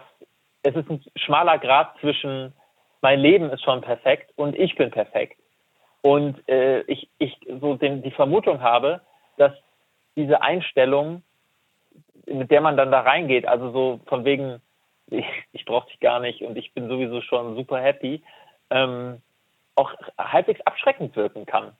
es 0.64 0.76
ist 0.76 0.90
ein 0.90 1.04
schmaler 1.16 1.60
Grad 1.60 1.96
zwischen 2.00 2.54
mein 3.02 3.20
Leben 3.20 3.52
ist 3.52 3.64
schon 3.64 3.82
perfekt 3.82 4.32
und 4.36 4.56
ich 4.56 4.76
bin 4.76 4.90
perfekt. 4.90 5.38
Und 6.02 6.48
äh, 6.48 6.82
ich, 6.82 7.10
ich 7.20 7.38
so 7.62 7.76
den, 7.76 8.02
die 8.02 8.12
Vermutung 8.12 8.62
habe, 8.62 9.02
dass 9.38 9.52
diese 10.16 10.42
Einstellung, 10.42 11.22
mit 12.26 12.50
der 12.50 12.62
man 12.62 12.78
dann 12.78 12.92
da 12.92 13.02
reingeht, 13.02 13.46
also 13.46 13.72
so 13.72 14.00
von 14.08 14.26
wegen, 14.26 14.62
ich, 15.14 15.26
ich 15.52 15.66
brauche 15.66 15.88
dich 15.90 16.00
gar 16.00 16.20
nicht 16.20 16.42
und 16.42 16.56
ich 16.58 16.74
bin 16.74 16.88
sowieso 16.90 17.22
schon 17.22 17.56
super 17.56 17.80
happy, 17.80 18.22
ähm, 18.70 19.22
auch 19.76 19.92
halbwegs 20.18 20.62
abschreckend 20.66 21.16
wirken 21.16 21.46
kann, 21.46 21.72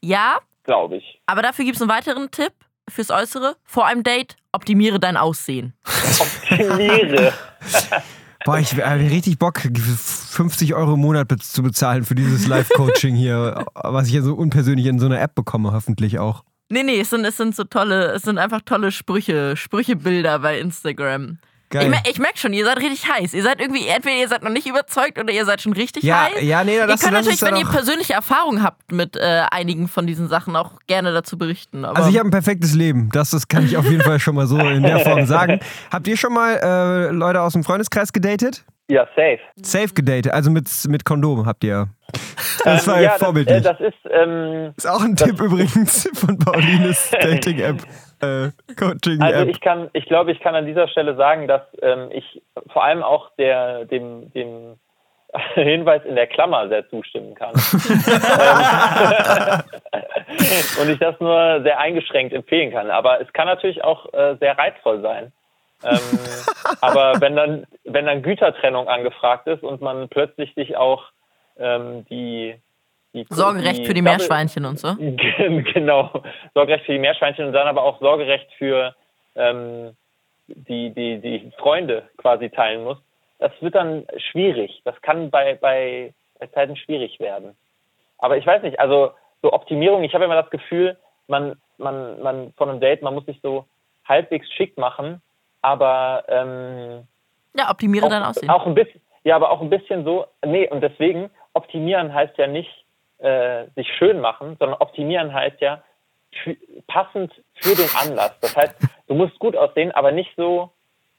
Ja, 0.00 0.38
glaube 0.64 0.96
ich. 0.96 1.20
aber 1.26 1.42
dafür 1.42 1.64
gibt 1.64 1.76
es 1.76 1.82
einen 1.82 1.90
weiteren 1.90 2.30
Tipp 2.30 2.52
fürs 2.88 3.10
Äußere. 3.10 3.56
Vor 3.64 3.86
einem 3.86 4.02
Date, 4.02 4.36
optimiere 4.52 4.98
dein 4.98 5.16
Aussehen. 5.16 5.72
Optimiere. 6.20 7.32
Boah, 8.44 8.58
ich 8.58 8.72
habe 8.74 8.98
richtig 9.00 9.38
Bock, 9.38 9.60
50 9.60 10.74
Euro 10.74 10.94
im 10.94 11.00
Monat 11.00 11.30
zu 11.40 11.62
bezahlen 11.62 12.04
für 12.04 12.16
dieses 12.16 12.48
Live-Coaching 12.48 13.14
hier, 13.14 13.64
was 13.74 14.08
ich 14.08 14.14
ja 14.14 14.22
so 14.22 14.34
unpersönlich 14.34 14.86
in 14.86 14.98
so 14.98 15.06
einer 15.06 15.20
App 15.20 15.36
bekomme, 15.36 15.72
hoffentlich 15.72 16.18
auch. 16.18 16.42
Nee, 16.68 16.82
nee, 16.82 16.98
es 17.00 17.10
sind, 17.10 17.24
es 17.24 17.36
sind 17.36 17.54
so 17.54 17.64
tolle, 17.64 18.06
es 18.12 18.22
sind 18.22 18.38
einfach 18.38 18.62
tolle 18.62 18.90
Sprüche, 18.90 19.56
Sprüchebilder 19.56 20.40
bei 20.40 20.58
Instagram. 20.58 21.38
Geil. 21.72 21.82
Ich, 21.84 21.88
mer 21.88 22.02
ich 22.08 22.18
merke 22.18 22.38
schon, 22.38 22.52
ihr 22.52 22.64
seid 22.64 22.76
richtig 22.76 23.10
heiß. 23.10 23.34
Ihr 23.34 23.42
seid 23.42 23.60
irgendwie, 23.60 23.86
entweder 23.88 24.14
ihr 24.16 24.28
seid 24.28 24.42
noch 24.42 24.50
nicht 24.50 24.66
überzeugt 24.66 25.18
oder 25.18 25.32
ihr 25.32 25.44
seid 25.44 25.60
schon 25.62 25.72
richtig 25.72 26.04
Ja, 26.04 26.24
heiß. 26.32 26.42
ja, 26.42 26.62
nee, 26.62 26.76
ihr 26.76 26.86
das- 26.86 27.00
könnt 27.00 27.14
das 27.14 27.24
natürlich, 27.26 27.42
wenn 27.42 27.56
ihr 27.56 27.66
persönliche 27.66 28.12
Erfahrung 28.12 28.62
habt 28.62 28.92
mit 28.92 29.16
äh, 29.16 29.42
einigen 29.50 29.88
von 29.88 30.06
diesen 30.06 30.28
Sachen, 30.28 30.54
auch 30.54 30.72
gerne 30.86 31.12
dazu 31.12 31.36
berichten. 31.38 31.84
Aber 31.84 31.96
Also 31.96 32.10
ich 32.10 32.18
habe 32.18 32.28
ein 32.28 32.32
perfektes 32.32 32.74
Leben. 32.74 33.08
Das, 33.12 33.30
das 33.30 33.48
kann 33.48 33.64
ich 33.64 33.76
auf 33.76 33.86
jeden 33.86 34.02
Fall 34.02 34.20
schon 34.20 34.34
mal 34.34 34.46
so 34.46 34.58
in 34.58 34.82
der 34.82 35.00
Form 35.00 35.26
sagen. 35.26 35.60
Habt 35.90 36.06
ihr 36.06 36.16
schon 36.16 36.32
mal 36.34 36.60
äh, 36.62 37.10
Leute 37.10 37.40
aus 37.40 37.54
dem 37.54 37.64
Freundeskreis 37.64 38.12
gedatet? 38.12 38.64
Ja, 38.88 39.06
safe. 39.16 39.38
Safe 39.62 39.94
gedatet, 39.94 40.32
also 40.32 40.50
mit, 40.50 40.68
mit 40.88 41.04
Kondom 41.06 41.46
habt 41.46 41.64
ihr. 41.64 41.88
Das 42.64 42.86
war 42.86 42.98
Ähm, 42.98 43.04
ja, 43.04 43.10
vorbildlich. 43.12 43.62
Das, 43.62 43.80
äh, 43.80 43.84
das 43.84 43.94
ist, 43.94 44.10
ähm, 44.12 44.74
ist 44.76 44.86
auch 44.86 45.00
ein 45.00 45.16
Tipp 45.16 45.40
übrigens 45.40 46.08
von 46.12 46.38
Paulines 46.38 47.10
Dating-App, 47.22 47.76
äh, 48.22 48.50
Coaching-App. 48.78 49.34
Also 49.34 49.50
ich 49.50 49.60
kann, 49.60 49.90
ich 49.92 50.06
glaube, 50.06 50.32
ich 50.32 50.40
kann 50.40 50.54
an 50.54 50.66
dieser 50.66 50.88
Stelle 50.88 51.16
sagen, 51.16 51.48
dass 51.48 51.62
ähm, 51.80 52.08
ich 52.12 52.42
vor 52.72 52.84
allem 52.84 53.02
auch 53.02 53.30
der, 53.36 53.84
dem, 53.84 54.32
dem 54.32 54.76
Hinweis 55.54 56.04
in 56.04 56.14
der 56.14 56.26
Klammer 56.26 56.68
sehr 56.68 56.86
zustimmen 56.88 57.34
kann. 57.34 57.52
Und 60.80 60.88
ich 60.88 60.98
das 60.98 61.20
nur 61.20 61.60
sehr 61.62 61.78
eingeschränkt 61.78 62.34
empfehlen 62.34 62.72
kann. 62.72 62.90
Aber 62.90 63.20
es 63.20 63.30
kann 63.32 63.46
natürlich 63.46 63.84
auch 63.84 64.12
äh, 64.12 64.36
sehr 64.40 64.58
reizvoll 64.58 65.00
sein. 65.00 65.32
Ähm, 65.84 66.18
aber 66.80 67.20
wenn 67.20 67.36
dann, 67.36 67.66
wenn 67.84 68.06
dann 68.06 68.22
Gütertrennung 68.22 68.88
angefragt 68.88 69.46
ist 69.46 69.62
und 69.62 69.80
man 69.80 70.08
plötzlich 70.08 70.52
sich 70.54 70.76
auch 70.76 71.04
ähm, 71.58 72.04
die, 72.10 72.56
die 73.14 73.26
Sorgerecht 73.28 73.86
für 73.86 73.94
die 73.94 74.02
Meerschweinchen 74.02 74.64
und 74.64 74.78
so. 74.78 74.94
genau. 75.74 76.22
Sorgerecht 76.54 76.86
für 76.86 76.92
die 76.92 76.98
Meerschweinchen 76.98 77.46
und 77.46 77.52
dann 77.52 77.68
aber 77.68 77.82
auch 77.82 78.00
Sorgerecht 78.00 78.48
für 78.58 78.94
ähm, 79.36 79.96
die, 80.46 80.90
die, 80.90 81.18
die 81.20 81.52
Freunde 81.58 82.08
quasi 82.16 82.50
teilen 82.50 82.84
muss. 82.84 82.98
Das 83.38 83.52
wird 83.60 83.74
dann 83.74 84.06
schwierig. 84.30 84.80
Das 84.84 85.00
kann 85.02 85.30
bei, 85.30 85.54
bei, 85.54 86.14
bei 86.38 86.46
Zeiten 86.48 86.76
schwierig 86.76 87.20
werden. 87.20 87.56
Aber 88.18 88.36
ich 88.36 88.46
weiß 88.46 88.62
nicht, 88.62 88.78
also 88.78 89.12
so 89.42 89.52
Optimierung, 89.52 90.04
ich 90.04 90.14
habe 90.14 90.24
immer 90.24 90.40
das 90.40 90.50
Gefühl, 90.50 90.96
man, 91.26 91.56
man, 91.78 92.22
man 92.22 92.52
von 92.56 92.70
einem 92.70 92.80
Date, 92.80 93.02
man 93.02 93.14
muss 93.14 93.26
sich 93.26 93.40
so 93.42 93.66
halbwegs 94.06 94.50
schick 94.52 94.78
machen, 94.78 95.20
aber 95.60 96.24
ähm, 96.28 97.06
Ja, 97.56 97.70
optimiere 97.70 98.06
auch, 98.06 98.10
dein 98.10 98.22
Aussehen. 98.22 98.48
auch 98.50 98.66
ein 98.66 98.74
bisschen, 98.74 99.00
ja, 99.24 99.36
aber 99.36 99.50
auch 99.50 99.60
ein 99.60 99.70
bisschen 99.70 100.04
so, 100.04 100.26
nee, 100.44 100.68
und 100.68 100.80
deswegen, 100.80 101.30
optimieren 101.54 102.14
heißt 102.14 102.38
ja 102.38 102.46
nicht 102.46 102.81
äh, 103.22 103.66
sich 103.76 103.88
schön 103.98 104.20
machen, 104.20 104.56
sondern 104.58 104.78
optimieren 104.80 105.32
heißt 105.32 105.60
ja 105.60 105.82
passend 106.86 107.32
für 107.54 107.74
den 107.74 107.88
Anlass. 107.94 108.32
Das 108.40 108.56
heißt, 108.56 108.74
du 109.06 109.14
musst 109.14 109.38
gut 109.38 109.54
aussehen, 109.56 109.92
aber 109.92 110.12
nicht 110.12 110.30
so, 110.36 110.70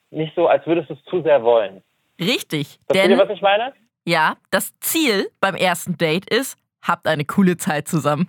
nicht 0.09 0.33
so, 0.35 0.47
als 0.47 0.65
würdest 0.65 0.89
du 0.89 0.93
es 0.95 1.03
zu 1.05 1.21
sehr 1.21 1.43
wollen. 1.43 1.83
Richtig. 2.19 2.79
Versteht 2.87 3.09
Denn 3.09 3.11
ihr, 3.11 3.17
was 3.17 3.29
ich 3.29 3.41
meine? 3.41 3.73
ja, 4.05 4.35
das 4.51 4.77
Ziel 4.79 5.29
beim 5.39 5.55
ersten 5.55 5.97
Date 5.97 6.29
ist, 6.29 6.57
habt 6.81 7.07
eine 7.07 7.25
coole 7.25 7.57
Zeit 7.57 7.87
zusammen. 7.87 8.27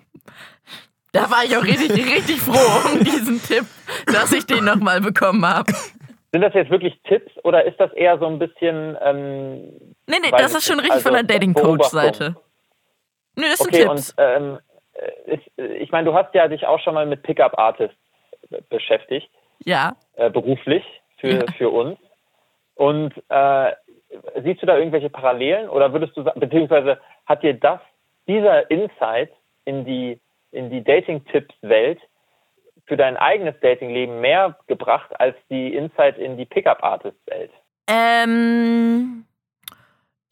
Da 1.13 1.31
war 1.31 1.45
ich 1.45 1.57
auch 1.57 1.65
richtig, 1.65 1.91
richtig 2.15 2.41
froh 2.41 2.93
um 2.93 3.03
diesen 3.03 3.41
Tipp, 3.43 3.65
dass 4.07 4.33
ich 4.33 4.47
den 4.47 4.65
nochmal 4.65 5.01
bekommen 5.01 5.45
habe. 5.47 5.73
Sind 6.33 6.43
das 6.43 6.53
jetzt 6.55 6.71
wirklich 6.71 6.99
Tipps 7.09 7.33
oder 7.45 7.65
ist 7.65 7.79
das 7.79 7.93
eher 7.93 8.19
so 8.19 8.27
ein 8.27 8.39
bisschen 8.39 8.97
ähm, 9.01 9.63
Nee, 10.07 10.17
nee, 10.21 10.31
das 10.33 10.55
ist 10.55 10.67
schon 10.67 10.81
richtig 10.81 11.03
von 11.03 11.13
der 11.13 11.21
Also, 11.23 11.33
Dating-Coach-Seite. 11.33 12.37
Nee, 13.37 13.47
das 13.51 13.59
sind 13.59 13.75
okay 13.75 13.83
Tipps. 13.85 14.11
und 14.11 14.15
ähm, 14.19 14.59
äh, 14.95 15.35
ist, 15.35 15.59
ich 15.81 15.91
meine, 15.91 16.07
du 16.11 16.15
hast 16.15 16.35
ja 16.35 16.49
dich 16.49 16.67
auch 16.67 16.81
schon 16.81 16.95
mal 16.95 17.07
mit 17.07 17.23
Pickup-Artists 17.23 17.97
beschäftigt. 18.69 19.29
Ja. 19.65 19.97
äh, 20.17 20.31
beruflich 20.31 20.85
für, 21.19 21.29
Ja. 21.31 21.45
für 21.57 21.71
uns. 21.71 21.99
Und 22.75 23.13
äh, 23.29 23.73
siehst 24.43 24.63
du 24.63 24.67
da 24.67 24.77
irgendwelche 24.77 25.11
Parallelen 25.11 25.69
oder 25.69 25.93
würdest 25.93 26.17
du 26.17 26.23
sagen, 26.23 26.39
beziehungsweise 26.41 26.99
hat 27.27 27.43
dir 27.43 27.55
das, 27.55 27.81
dieser 28.27 28.71
Insight 28.71 29.31
in 29.65 29.85
die, 29.85 30.21
in 30.53 30.71
die 30.71 30.83
Dating-Tipps-Welt 30.85 32.01
für 32.87 32.97
dein 32.97 33.17
eigenes 33.17 33.55
Datingleben 33.61 34.21
mehr 34.21 34.59
gebracht 34.67 35.11
als 35.19 35.37
die 35.49 35.75
Insight 35.75 36.19
in 36.19 36.37
die 36.37 36.45
Pickup-Artist-Welt? 36.45 37.51
Ähm. 37.89 39.25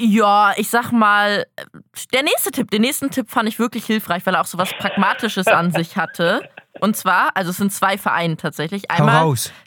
Ja, 0.05 0.53
ich 0.57 0.69
sag 0.69 0.91
mal, 0.91 1.47
der 2.13 2.25
nächste 2.25 2.51
Tipp, 2.51 2.73
den 2.73 2.83
nächsten 2.83 3.13
Tipp 3.13 3.31
fand 3.31 3.49
ich 3.49 3.61
wirklich 3.61 3.87
hilfreich, 3.87 4.27
weil 4.27 4.35
er 4.35 4.41
auch 4.41 4.47
so 4.47 4.59
was 4.59 4.73
Pragmatisches 4.75 5.47
an 5.47 5.71
sich 5.71 5.97
hatte. 5.97 6.43
Und 6.81 6.97
zwar, 6.97 7.37
also 7.37 7.51
es 7.51 7.59
sind 7.59 7.73
zwei 7.73 7.97
Vereine 7.99 8.37
tatsächlich. 8.37 8.91
Einmal 8.91 9.23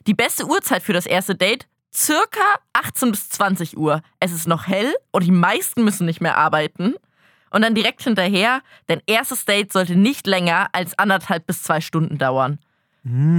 die 0.08 0.14
beste 0.14 0.46
Uhrzeit 0.46 0.84
für 0.84 0.92
das 0.92 1.06
erste 1.06 1.36
Date, 1.36 1.68
circa 1.94 2.42
18 2.74 3.12
bis 3.12 3.30
20 3.30 3.78
Uhr. 3.78 4.02
Es 4.20 4.34
ist 4.34 4.46
noch 4.46 4.68
hell 4.68 4.94
und 5.12 5.24
die 5.24 5.32
meisten 5.32 5.86
müssen 5.86 6.06
nicht 6.06 6.20
mehr 6.20 6.38
arbeiten. 6.38 6.96
Und 7.50 7.62
dann 7.62 7.74
direkt 7.74 8.04
hinterher, 8.04 8.62
dein 8.88 9.02
erstes 9.08 9.46
Date 9.46 9.72
sollte 9.72 9.96
nicht 9.96 10.28
länger 10.28 10.68
als 10.74 11.00
anderthalb 11.00 11.48
bis 11.48 11.64
zwei 11.64 11.80
Stunden 11.80 12.18
dauern. 12.18 12.60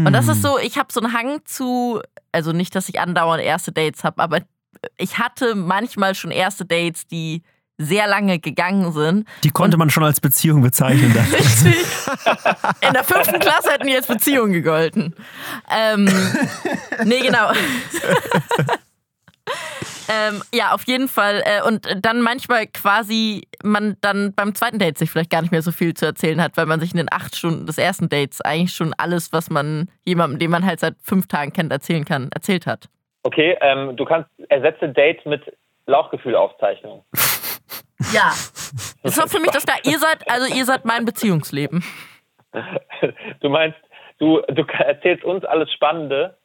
Und 0.07 0.13
das 0.15 0.29
ist 0.29 0.41
so, 0.41 0.59
ich 0.59 0.79
habe 0.79 0.91
so 0.91 1.01
einen 1.01 1.13
Hang 1.13 1.45
zu, 1.45 2.01
also 2.33 2.53
nicht, 2.53 2.75
dass 2.75 2.89
ich 2.89 3.01
andauernd 3.01 3.43
erste 3.43 3.73
Dates 3.73 4.03
habe, 4.03 4.23
aber 4.23 4.41
ich 4.97 5.19
hatte 5.19 5.55
manchmal 5.55 6.15
schon 6.15 6.31
erste 6.31 6.65
Dates, 6.65 7.07
die 7.07 7.43
sehr 7.79 8.07
lange 8.07 8.39
gegangen 8.39 8.93
sind. 8.93 9.29
Die 9.45 9.51
konnte 9.51 9.77
man 9.77 9.91
schon 9.91 10.05
als 10.05 10.21
Beziehung 10.21 10.63
bezeichnen. 10.63 11.13
Richtig. 11.33 11.85
In 12.81 12.93
der 12.93 13.05
fünften 13.05 13.39
Klasse 13.39 13.71
hätten 13.71 13.87
die 13.87 13.95
als 13.95 14.07
Beziehung 14.07 14.53
gegolten. 14.53 15.15
Ähm, 15.71 16.09
nee, 17.05 17.21
genau. 17.21 17.53
ähm, 20.09 20.43
ja, 20.55 20.73
auf 20.73 20.85
jeden 20.85 21.09
Fall. 21.09 21.43
Äh, 21.45 21.63
und 21.63 21.87
dann 22.01 22.23
manchmal 22.23 22.67
quasi 22.67 23.47
man 23.63 23.97
dann 24.01 24.33
beim 24.33 24.55
zweiten 24.55 24.79
Date 24.79 24.97
sich 24.97 25.11
vielleicht 25.11 25.31
gar 25.31 25.43
nicht 25.43 25.51
mehr 25.51 25.63
so 25.63 25.73
viel 25.73 25.93
zu 25.93 26.07
erzählen 26.07 26.41
hat, 26.41 26.57
weil 26.57 26.67
man 26.67 26.81
sich 26.81 26.93
in 26.93 26.99
den 26.99 27.13
acht 27.13 27.37
Stunden 27.37 27.67
des 27.67 27.77
ersten 27.77 28.09
Dates 28.09 28.41
eigentlich 28.41 28.75
schon 28.75 28.95
alles, 28.95 29.33
was 29.33 29.51
man 29.51 29.91
jemandem, 30.05 30.39
den 30.39 30.51
man 30.51 30.65
halt 30.65 30.81
seit 30.81 30.97
fünf 31.03 31.27
Tagen 31.27 31.53
kennt, 31.53 31.73
erzählen 31.73 32.07
kann, 32.07 32.31
erzählt 32.33 32.67
hat. 32.67 32.89
Okay, 33.27 33.59
ähm, 33.61 33.97
du 33.97 34.05
kannst 34.05 34.31
ersetze 34.49 34.89
Date 34.89 35.27
mit 35.27 35.43
Lauchgefühlaufzeichnung. 35.87 37.05
Ja. 38.13 38.31
Das 39.03 39.17
war 39.17 39.27
für 39.27 39.41
mich 39.41 39.51
das 39.51 39.65
klar. 39.65 39.79
Ihr 39.83 39.99
seid, 39.99 40.31
also 40.31 40.55
ihr 40.55 40.67
seid 40.67 40.85
mein 40.85 41.05
Beziehungsleben. 41.05 41.83
Du 43.41 43.49
meinst, 43.49 43.79
du, 44.19 44.43
du 44.49 44.63
erzählst 44.63 45.25
uns 45.25 45.45
alles 45.45 45.73
Spannende 45.73 46.37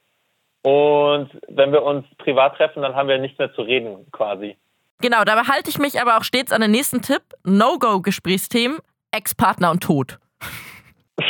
und 0.63 1.29
wenn 1.49 1.71
wir 1.71 1.83
uns 1.83 2.05
privat 2.17 2.55
treffen, 2.55 2.81
dann 2.81 2.95
haben 2.95 3.09
wir 3.09 3.17
nichts 3.17 3.37
mehr 3.37 3.53
zu 3.53 3.61
reden 3.61 4.09
quasi. 4.11 4.57
Genau, 5.01 5.23
dabei 5.23 5.43
halte 5.43 5.69
ich 5.69 5.77
mich 5.77 6.01
aber 6.01 6.17
auch 6.17 6.23
stets 6.23 6.51
an 6.51 6.61
den 6.61 6.71
nächsten 6.71 7.01
Tipp. 7.01 7.21
No-Go-Gesprächsthemen, 7.43 8.79
Ex-Partner 9.11 9.71
und 9.71 9.83
Tod. 9.83 10.19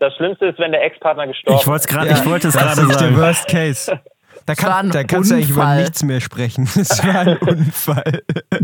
Das 0.00 0.14
Schlimmste 0.16 0.46
ist, 0.46 0.58
wenn 0.58 0.70
der 0.72 0.84
Ex-Partner 0.84 1.26
gestorben 1.26 1.58
Ich 1.60 1.66
wollte 1.66 1.80
es 1.80 1.86
gerade, 1.88 2.08
Ja, 2.08 2.14
ich 2.18 2.24
wollte 2.24 2.48
es 2.48 2.54
das 2.54 2.62
gerade 2.62 2.80
ist 2.82 2.88
der 2.90 2.98
sagen. 2.98 3.16
Worst 3.16 3.48
Case. 3.48 4.00
Da, 4.46 4.54
kann, 4.54 4.90
da 4.90 5.02
kannst 5.04 5.30
du 5.30 5.34
eigentlich 5.34 5.50
über 5.50 5.60
Unfall. 5.62 5.80
nichts 5.80 6.02
mehr 6.04 6.20
sprechen. 6.20 6.64
Es 6.76 7.04
war 7.04 7.16
ein 7.20 7.36
Unfall. 7.38 8.22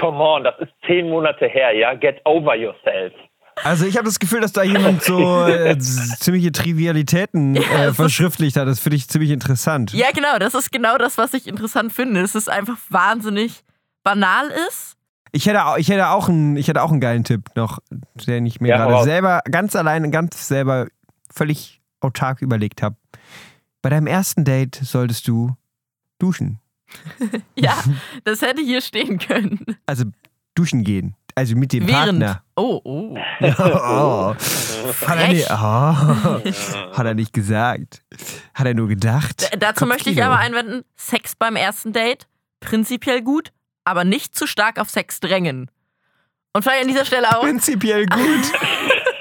Come 0.00 0.18
on, 0.18 0.44
das 0.44 0.54
ist 0.60 0.72
zehn 0.86 1.08
Monate 1.08 1.46
her, 1.46 1.72
ja? 1.76 1.94
Get 1.94 2.20
over 2.24 2.54
yourself. 2.56 3.12
Also 3.62 3.86
ich 3.86 3.96
habe 3.96 4.06
das 4.06 4.18
Gefühl, 4.18 4.40
dass 4.40 4.52
da 4.52 4.64
jemand 4.64 5.02
so 5.02 5.46
äh, 5.46 5.78
ziemliche 5.78 6.50
Trivialitäten 6.50 7.54
das 7.54 7.64
äh, 7.66 7.88
ist- 7.90 7.96
verschriftlicht 7.96 8.56
hat. 8.56 8.66
Das 8.66 8.80
finde 8.80 8.96
ich 8.96 9.08
ziemlich 9.08 9.30
interessant. 9.30 9.92
Ja, 9.92 10.08
genau, 10.12 10.38
das 10.40 10.54
ist 10.54 10.72
genau 10.72 10.98
das, 10.98 11.16
was 11.18 11.34
ich 11.34 11.46
interessant 11.46 11.92
finde. 11.92 12.20
Es 12.22 12.34
ist 12.34 12.50
einfach 12.50 12.76
wahnsinnig 12.90 13.62
banal 14.02 14.46
ist. 14.68 14.96
Ich 15.36 15.46
hätte, 15.46 15.66
auch, 15.66 15.76
ich, 15.76 15.88
hätte 15.88 16.10
auch 16.10 16.28
einen, 16.28 16.56
ich 16.56 16.68
hätte 16.68 16.80
auch 16.80 16.92
einen 16.92 17.00
geilen 17.00 17.24
Tipp 17.24 17.50
noch, 17.56 17.80
den 18.26 18.46
ich 18.46 18.60
mir 18.60 18.68
Ja, 18.68 18.76
gerade 18.76 19.02
selber, 19.02 19.40
ganz 19.50 19.74
alleine, 19.74 20.08
ganz 20.10 20.46
selber, 20.46 20.86
völlig 21.28 21.80
autark 22.00 22.40
überlegt 22.40 22.82
habe. 22.82 22.94
Bei 23.82 23.90
deinem 23.90 24.06
ersten 24.06 24.44
Date 24.44 24.76
solltest 24.82 25.26
du 25.26 25.56
duschen. 26.20 26.60
Ja, 27.56 27.74
das 28.22 28.42
hätte 28.42 28.62
hier 28.62 28.80
stehen 28.80 29.18
können. 29.18 29.64
Also 29.86 30.04
duschen 30.54 30.84
gehen. 30.84 31.16
Also 31.34 31.56
mit 31.56 31.72
dem 31.72 31.88
Während. 31.88 32.20
Partner. 32.20 32.42
Oh, 32.54 32.80
oh. 32.84 33.18
Oh. 33.40 34.34
Hat, 35.06 35.18
er 35.18 35.28
nicht, 35.28 35.50
oh. 35.50 35.54
Hat 36.96 37.06
er 37.06 37.14
nicht 37.14 37.32
gesagt. 37.32 38.04
Hat 38.54 38.66
er 38.66 38.74
nur 38.74 38.86
gedacht. 38.86 39.52
D- 39.52 39.56
Dazu 39.58 39.86
möchte 39.86 40.10
ich 40.10 40.22
aber 40.22 40.36
einwenden: 40.38 40.84
Sex 40.96 41.34
beim 41.34 41.56
ersten 41.56 41.92
Date, 41.92 42.28
prinzipiell 42.60 43.22
gut, 43.22 43.52
aber 43.84 44.04
nicht 44.04 44.34
zu 44.34 44.46
stark 44.46 44.80
auf 44.80 44.90
Sex 44.90 45.20
drängen. 45.20 45.70
Und 46.52 46.62
vielleicht 46.62 46.82
an 46.82 46.88
dieser 46.88 47.04
Stelle 47.04 47.28
auch. 47.36 47.42
Prinzipiell 47.42 48.06
gut. 48.06 48.20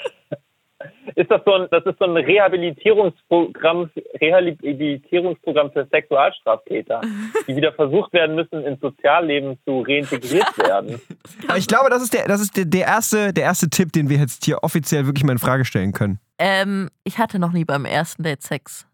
Ist 1.15 1.29
das 1.29 1.41
so 1.45 1.53
ein, 1.53 1.67
das 1.69 1.85
ist 1.85 1.99
so 1.99 2.05
ein 2.05 2.17
Rehabilitierungsprogramm, 2.17 3.89
Rehabilitierungsprogramm 4.19 5.71
für 5.71 5.87
Sexualstraftäter, 5.91 7.01
die 7.47 7.55
wieder 7.55 7.71
versucht 7.73 8.13
werden 8.13 8.35
müssen, 8.35 8.63
ins 8.65 8.79
Sozialleben 8.79 9.59
zu 9.65 9.81
reintegriert 9.81 10.57
werden. 10.57 10.99
Aber 11.47 11.57
ich 11.57 11.67
glaube, 11.67 11.89
das 11.89 12.01
ist, 12.01 12.13
der, 12.13 12.27
das 12.27 12.41
ist 12.41 12.57
der, 12.57 12.65
der, 12.65 12.87
erste, 12.87 13.31
der 13.31 13.43
erste 13.43 13.69
Tipp, 13.69 13.91
den 13.91 14.09
wir 14.09 14.17
jetzt 14.17 14.45
hier 14.45 14.63
offiziell 14.63 15.05
wirklich 15.05 15.23
mal 15.23 15.33
in 15.33 15.39
Frage 15.39 15.65
stellen 15.65 15.91
können. 15.91 16.19
Ähm, 16.39 16.89
ich 17.03 17.19
hatte 17.19 17.37
noch 17.37 17.51
nie 17.51 17.65
beim 17.65 17.85
ersten 17.85 18.23
Date 18.23 18.41
Sex. 18.41 18.87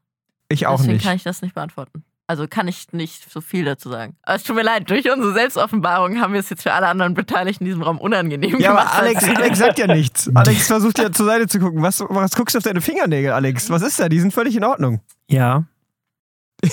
Ich 0.50 0.68
auch 0.68 0.78
Deswegen 0.78 0.94
nicht. 0.94 1.06
kann 1.06 1.16
ich 1.16 1.24
das 1.24 1.42
nicht 1.42 1.56
beantworten. 1.56 2.04
Also 2.30 2.48
kann 2.48 2.68
ich 2.68 2.86
nicht 2.92 3.32
so 3.32 3.42
viel 3.42 3.66
dazu 3.66 3.90
sagen. 3.90 4.16
Aber 4.22 4.36
es 4.36 4.44
tut 4.44 4.56
mir 4.56 4.62
leid, 4.62 4.88
durch 4.88 5.12
unsere 5.12 5.34
Selbstoffenbarung 5.34 6.22
haben 6.22 6.32
wir 6.34 6.40
es 6.40 6.52
jetzt 6.52 6.62
für 6.62 6.74
alle 6.74 6.86
anderen 6.88 7.16
Beteiligten 7.16 7.64
in 7.64 7.70
diesem 7.70 7.82
Raum 7.82 7.98
unangenehm 7.98 8.60
Ja, 8.60 8.70
gemacht. 8.70 8.88
aber 8.92 9.02
Alex, 9.02 9.24
als- 9.24 9.36
Alex 9.38 9.58
sagt 9.58 9.80
ja 9.80 9.88
nichts. 9.88 10.30
Alex 10.36 10.68
versucht 10.68 11.00
ja 11.00 11.12
zur 11.12 11.26
Seite 11.26 11.48
zu 11.48 11.58
gucken. 11.60 11.82
Was, 11.82 12.00
was 12.08 12.36
guckst 12.36 12.54
du 12.54 12.60
auf 12.60 12.64
deine 12.64 12.82
Fingernägel, 12.82 13.32
Alex? 13.32 13.72
Was 13.72 13.82
ist 13.82 14.00
da? 14.00 14.10
Die 14.10 14.20
sind 14.20 14.32
völlig 14.32 14.56
in 14.56 14.64
Ordnung. 14.64 15.02
Ja. 15.28 15.64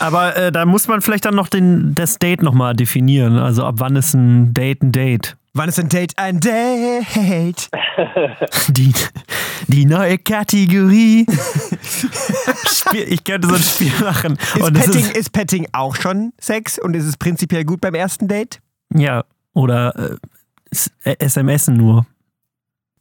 Aber 0.00 0.36
äh, 0.36 0.50
da 0.52 0.66
muss 0.66 0.88
man 0.88 1.00
vielleicht 1.00 1.24
dann 1.24 1.34
noch 1.34 1.48
den, 1.48 1.94
das 1.94 2.18
Date 2.18 2.42
nochmal 2.42 2.74
definieren. 2.74 3.38
Also 3.38 3.64
ab 3.64 3.76
wann 3.78 3.94
ist 3.96 4.14
ein 4.14 4.52
Date 4.54 4.82
ein 4.82 4.90
Date? 4.92 5.36
Wann 5.54 5.68
ist 5.68 5.78
ein 5.78 5.88
Date 5.90 6.14
ein 6.16 6.40
Date? 6.40 7.68
Die, 8.68 8.92
die 9.68 9.84
neue 9.84 10.16
Kategorie. 10.18 11.26
Spiel, 12.66 13.04
ich 13.12 13.22
könnte 13.22 13.48
so 13.48 13.54
ein 13.54 13.60
Spiel 13.62 13.92
machen. 14.00 14.32
Ist 14.36 14.72
Petting, 14.72 15.00
ist, 15.04 15.16
ist 15.16 15.32
Petting 15.32 15.68
auch 15.72 15.94
schon 15.94 16.32
Sex 16.40 16.78
und 16.78 16.94
ist 16.96 17.04
es 17.04 17.16
prinzipiell 17.18 17.64
gut 17.64 17.80
beim 17.82 17.94
ersten 17.94 18.28
Date? 18.28 18.60
ja, 18.94 19.24
oder 19.54 19.94
äh, 19.96 20.16
S- 20.70 20.90
äh, 21.04 21.70
nur. 21.70 22.06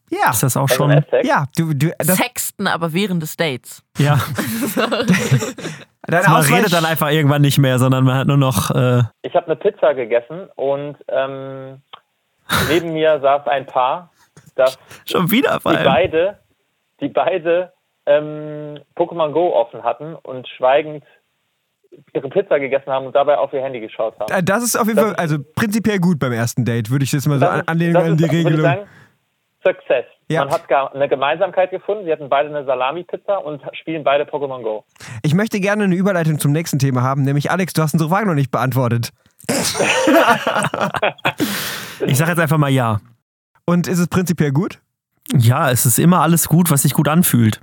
Ja. 0.10 0.31
Ist 0.31 0.43
das 0.43 0.58
auch 0.58 0.67
schon? 0.67 1.05
Ja, 1.24 1.46
du, 1.55 1.74
du 1.74 1.91
das, 1.98 2.17
Sexten, 2.17 2.67
aber 2.67 2.91
während 2.91 3.24
des 3.24 3.38
Dates. 3.38 3.81
Ja. 3.98 4.20
dein 6.01 6.24
Man 6.29 6.43
redet 6.43 6.74
dann 6.74 6.84
einfach 6.84 7.10
irgendwann 7.12 7.41
nicht 7.41 7.58
mehr, 7.60 7.79
sondern 7.79 8.03
man 8.03 8.17
hat 8.17 8.27
nur 8.27 8.36
noch. 8.36 8.72
Äh, 8.72 9.03
Ich 9.22 9.34
habe 9.36 9.46
eine 9.46 9.55
Pizza 9.55 9.93
gegessen 9.93 10.50
und 10.58 10.98
ähm, 11.08 11.81
neben 12.70 12.93
mir 12.93 13.20
saß 13.22 13.48
ein 13.48 13.65
Paar, 13.65 14.12
das 14.55 14.77
schon 15.05 15.29
wieder 15.31 15.58
die 15.60 15.84
beide, 15.84 16.39
die 17.00 17.10
beide 17.10 17.72
ähm, 18.05 18.79
Pokémon 18.96 19.31
Go 19.31 19.53
offen 19.53 19.84
hatten 19.84 20.15
und 20.15 20.48
schweigend 20.48 21.03
ihre 22.13 22.29
Pizza 22.29 22.60
gegessen 22.60 22.89
haben 22.91 23.05
und 23.05 23.15
dabei 23.15 23.38
auf 23.38 23.51
ihr 23.53 23.62
Handy 23.62 23.79
geschaut 23.79 24.17
haben. 24.20 24.31
Äh, 24.31 24.41
Das 24.43 24.63
ist 24.63 24.75
auf 24.77 24.88
jeden 24.88 24.98
Das 24.98 25.05
Fall, 25.08 25.15
also 25.15 25.38
prinzipiell 25.55 26.00
gut 26.00 26.20
beim 26.20 26.31
ersten 26.31 26.63
Date, 26.65 26.89
würde 26.89 27.03
ich 27.03 27.12
jetzt 27.12 27.27
mal 27.27 27.38
so 27.39 27.46
ist- 27.46 27.67
anlehnen 27.67 27.93
das 27.93 28.03
an 28.05 28.17
die 28.17 28.24
ist, 28.24 28.31
würde 28.31 28.39
ich 28.39 28.46
Regelung. 28.48 28.62
Sagen, 28.65 28.88
Success. 29.63 30.05
Ja. 30.29 30.46
Man 30.46 30.53
hat 30.53 30.67
gar 30.70 30.96
eine 30.96 31.08
Gemeinsamkeit 31.10 31.70
gefunden. 31.70 32.05
Sie 32.05 32.12
hatten 32.12 32.29
beide 32.29 32.50
eine 32.50 32.65
Salami-Pizza 32.65 33.38
und 33.46 33.62
spielen 33.74 34.03
beide 34.03 34.24
Pokémon 34.24 34.63
Go. 34.63 34.84
Ich 35.22 35.34
möchte 35.36 35.60
gerne 35.60 35.84
eine 35.84 35.93
Überleitung 35.96 36.39
zum 36.39 36.51
nächsten 36.53 36.79
Thema 36.79 37.03
haben, 37.03 37.22
nämlich 37.24 37.51
Alex, 37.51 37.74
du 37.74 37.81
hast 37.84 37.93
unsere 37.93 38.10
Frage 38.10 38.25
noch 38.27 38.34
nicht 38.34 38.50
beantwortet. 38.51 39.12
Ich 42.08 42.17
sage 42.17 42.31
jetzt 42.31 42.39
einfach 42.39 42.58
mal 42.58 42.70
ja. 42.70 43.00
Und 43.65 43.88
ist 43.88 44.00
es 44.00 44.08
prinzipiell 44.08 44.51
gut? 44.51 44.79
Ja, 45.38 45.70
es 45.72 45.86
ist 45.86 46.00
immer 46.00 46.22
alles 46.22 46.48
gut, 46.48 46.72
was 46.72 46.81
sich 46.81 46.93
gut 46.93 47.08
anfühlt. 47.08 47.60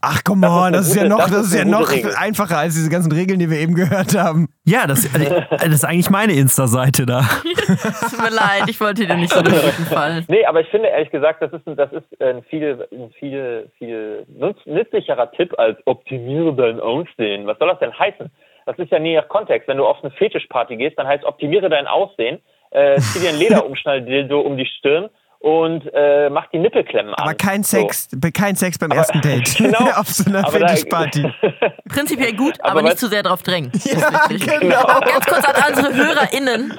Ach 0.00 0.22
komm 0.24 0.40
Das 0.40 0.50
ist 0.50 0.56
on, 0.56 0.72
das 0.72 0.86
ist 0.88 0.96
ja 0.96 1.02
gute- 1.02 1.08
noch, 1.14 1.18
das 1.20 1.30
das 1.30 1.46
ist 1.46 1.54
ja 1.54 1.64
noch 1.64 1.90
Regel. 1.92 2.14
einfacher 2.16 2.58
als 2.58 2.74
diese 2.74 2.90
ganzen 2.90 3.12
Regeln, 3.12 3.38
die 3.38 3.50
wir 3.50 3.58
eben 3.58 3.74
gehört 3.74 4.16
haben. 4.18 4.48
Ja, 4.64 4.86
das, 4.86 5.04
äh, 5.14 5.42
das 5.50 5.66
ist 5.68 5.84
eigentlich 5.84 6.10
meine 6.10 6.32
Insta-Seite 6.32 7.04
da. 7.06 7.20
Tut 7.22 8.18
mir 8.22 8.30
leid, 8.30 8.64
ich 8.68 8.80
wollte 8.80 9.06
dir 9.06 9.14
nicht 9.16 9.32
so 9.32 9.40
den 9.42 9.52
Rücken 9.54 9.84
fallen. 9.86 10.24
Nee, 10.28 10.44
aber 10.46 10.60
ich 10.62 10.68
finde 10.68 10.88
ehrlich 10.88 11.10
gesagt, 11.10 11.42
das 11.42 11.52
ist 11.52 11.66
ein, 11.66 11.76
das 11.76 11.92
ist 11.92 12.20
ein 12.20 12.42
viel, 12.44 12.86
ein 12.92 13.10
viel, 13.18 13.70
viel 13.78 14.26
nützlicherer 14.66 15.30
Tipp 15.32 15.58
als 15.58 15.78
optimiere 15.86 16.54
dein 16.54 16.80
Aussehen. 16.80 17.46
Was 17.46 17.58
soll 17.58 17.68
das 17.68 17.78
denn 17.78 17.96
heißen? 17.98 18.30
Das 18.66 18.78
ist 18.78 18.90
ja 18.90 18.98
nie 18.98 19.14
nach 19.14 19.28
Kontext. 19.28 19.68
Wenn 19.68 19.76
du 19.76 19.86
auf 19.86 20.02
eine 20.02 20.10
Fetischparty 20.12 20.76
gehst, 20.76 20.98
dann 20.98 21.06
heißt 21.06 21.24
optimiere 21.24 21.68
dein 21.68 21.86
Aussehen, 21.86 22.40
äh, 22.74 23.00
zieh 23.00 23.20
dir 23.20 23.30
ein 23.30 23.36
Lederumschnalldildo 23.38 24.38
um 24.40 24.56
die 24.58 24.66
Stirn 24.66 25.08
und 25.38 25.82
äh, 25.92 26.30
mach 26.30 26.46
die 26.50 26.58
Nippelklemmen 26.58 27.12
an. 27.14 27.22
Aber 27.22 27.34
kein 27.34 27.62
Sex, 27.64 28.08
kein 28.34 28.56
Sex 28.56 28.78
beim 28.78 28.90
Aber- 28.90 29.00
ersten 29.00 29.20
Date. 29.22 29.56
Genau. 29.56 29.78
Auf 29.96 30.08
so 30.08 30.28
einer 30.30 30.46
Fetischparty. 30.46 31.30
Prinzipiell 31.88 32.34
gut, 32.34 32.54
aber, 32.60 32.70
Aber 32.72 32.82
nicht 32.82 32.98
zu 32.98 33.08
sehr 33.08 33.22
drauf 33.22 33.42
drängen. 33.42 33.70
Ja, 33.84 34.26
genau. 34.28 34.84
Ganz 35.00 35.26
kurz 35.26 35.44
an 35.44 35.54
unsere 35.68 35.94
HörerInnen. 35.94 36.76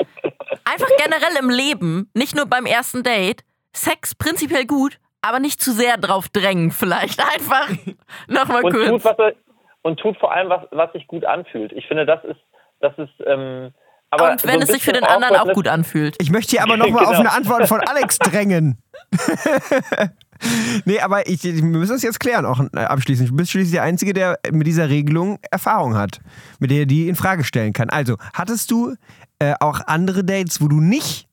Einfach 0.66 0.88
generell 1.04 1.38
im 1.40 1.50
Leben, 1.50 2.10
nicht 2.14 2.36
nur 2.36 2.46
beim 2.48 2.66
ersten 2.66 3.04
Date, 3.04 3.44
Sex 3.74 4.16
prinzipiell 4.16 4.66
gut, 4.66 4.98
aber 5.22 5.40
nicht 5.40 5.62
zu 5.62 5.72
sehr 5.72 5.98
drauf 5.98 6.28
drängen 6.30 6.72
vielleicht. 6.72 7.20
Einfach 7.20 7.70
nochmal 8.28 8.64
und 8.64 8.74
kurz. 8.74 8.88
tut, 8.90 9.06
was 9.06 9.20
er, 9.20 9.34
und 9.84 10.00
tut 10.00 10.18
vor 10.18 10.32
allem, 10.34 10.50
was, 10.50 10.62
was 10.72 10.92
sich 10.94 11.06
gut 11.08 11.24
anfühlt. 11.26 11.72
Ich 11.74 11.86
finde, 11.88 12.06
das 12.06 12.24
ist, 12.24 12.40
das 12.80 12.98
ist, 12.98 13.14
ähm, 13.28 13.74
aber 14.12 14.32
Und 14.32 14.42
so 14.42 14.48
wenn 14.48 14.56
ein 14.56 14.62
es 14.62 14.70
sich 14.70 14.84
für 14.84 14.94
den 14.94 15.04
anderen 15.04 15.36
auch 15.36 15.54
gut 15.54 15.68
anfühlt. 15.68 16.16
Ich 16.22 16.30
möchte 16.32 16.52
hier 16.52 16.64
aber 16.64 16.78
nochmal 16.78 17.06
auf 17.06 17.12
Genau. 17.18 17.22
eine 17.22 17.32
Antwort 17.34 17.68
von 17.68 17.82
Alex 17.88 18.18
drängen. 18.20 18.78
nee, 20.86 21.00
aber 21.00 21.28
ich, 21.28 21.44
wir 21.44 21.64
müssen 21.64 21.94
das 21.94 22.02
jetzt 22.02 22.20
klären, 22.20 22.46
auch 22.46 22.60
äh, 22.74 22.80
abschließend. 22.80 23.30
Du 23.30 23.36
bist 23.36 23.52
schließlich 23.52 23.72
der 23.74 23.84
Einzige, 23.84 24.14
der 24.14 24.40
mit 24.52 24.68
dieser 24.68 24.90
Regelung 24.90 25.40
Erfahrung 25.52 25.96
hat, 25.96 26.20
mit 26.60 26.72
der 26.72 26.80
er 26.80 26.86
die 26.86 27.08
in 27.08 27.16
Frage 27.16 27.44
stellen 27.44 27.74
kann. 27.74 27.90
Also, 27.90 28.18
hattest 28.34 28.72
du 28.72 28.96
äh, 29.40 29.54
auch 29.60 29.82
andere 29.88 30.24
Dates, 30.24 30.62
wo 30.62 30.68
du 30.68 30.80
nicht 30.82 31.28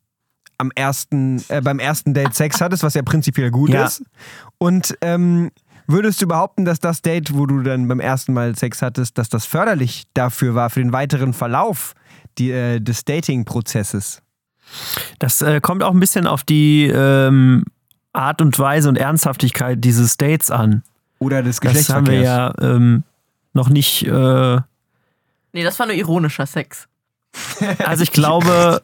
am 0.58 0.70
ersten, 0.74 1.42
äh, 1.48 1.60
beim 1.60 1.78
ersten 1.78 2.14
Date 2.14 2.34
Sex 2.34 2.60
hattest, 2.60 2.82
was 2.82 2.94
ja 2.94 3.02
prinzipiell 3.02 3.50
gut 3.50 3.70
Ja. 3.70 3.84
ist? 3.86 4.02
Und 4.58 4.96
ähm, 5.00 5.50
würdest 5.88 6.22
du 6.22 6.28
behaupten, 6.28 6.64
dass 6.64 6.78
das 6.78 7.02
Date, 7.02 7.34
wo 7.34 7.46
du 7.46 7.62
dann 7.62 7.88
beim 7.88 8.00
ersten 8.00 8.32
Mal 8.32 8.54
Sex 8.56 8.80
hattest, 8.82 9.18
dass 9.18 9.28
das 9.28 9.44
förderlich 9.46 10.04
dafür 10.14 10.54
war, 10.54 10.70
für 10.70 10.80
den 10.80 10.92
weiteren 10.92 11.32
Verlauf 11.32 11.94
die, 12.38 12.50
äh, 12.50 12.80
des 12.80 13.04
Dating-Prozesses? 13.04 14.22
Das 15.18 15.42
äh, 15.42 15.60
kommt 15.60 15.82
auch 15.82 15.92
ein 15.92 16.00
bisschen 16.00 16.26
auf 16.26 16.44
die 16.44 16.86
ähm, 16.86 17.64
Art 18.12 18.40
und 18.40 18.58
Weise 18.58 18.88
und 18.88 18.96
Ernsthaftigkeit 18.96 19.82
dieses 19.82 20.16
Dates 20.16 20.50
an. 20.50 20.82
Oder 21.18 21.42
des 21.42 21.60
Das 21.60 21.88
haben 21.90 22.06
wir 22.06 22.20
Geschlechtsverkehrs? 22.20 22.54
ja 22.60 22.76
ähm, 22.76 23.04
noch 23.52 23.68
nicht. 23.68 24.06
Äh, 24.06 24.60
Nee, 25.54 25.64
das 25.64 25.78
war 25.78 25.86
nur 25.86 25.94
ironischer 25.94 26.46
Sex. 26.46 26.88
also 27.84 28.02
ich 28.02 28.12
glaube, 28.12 28.82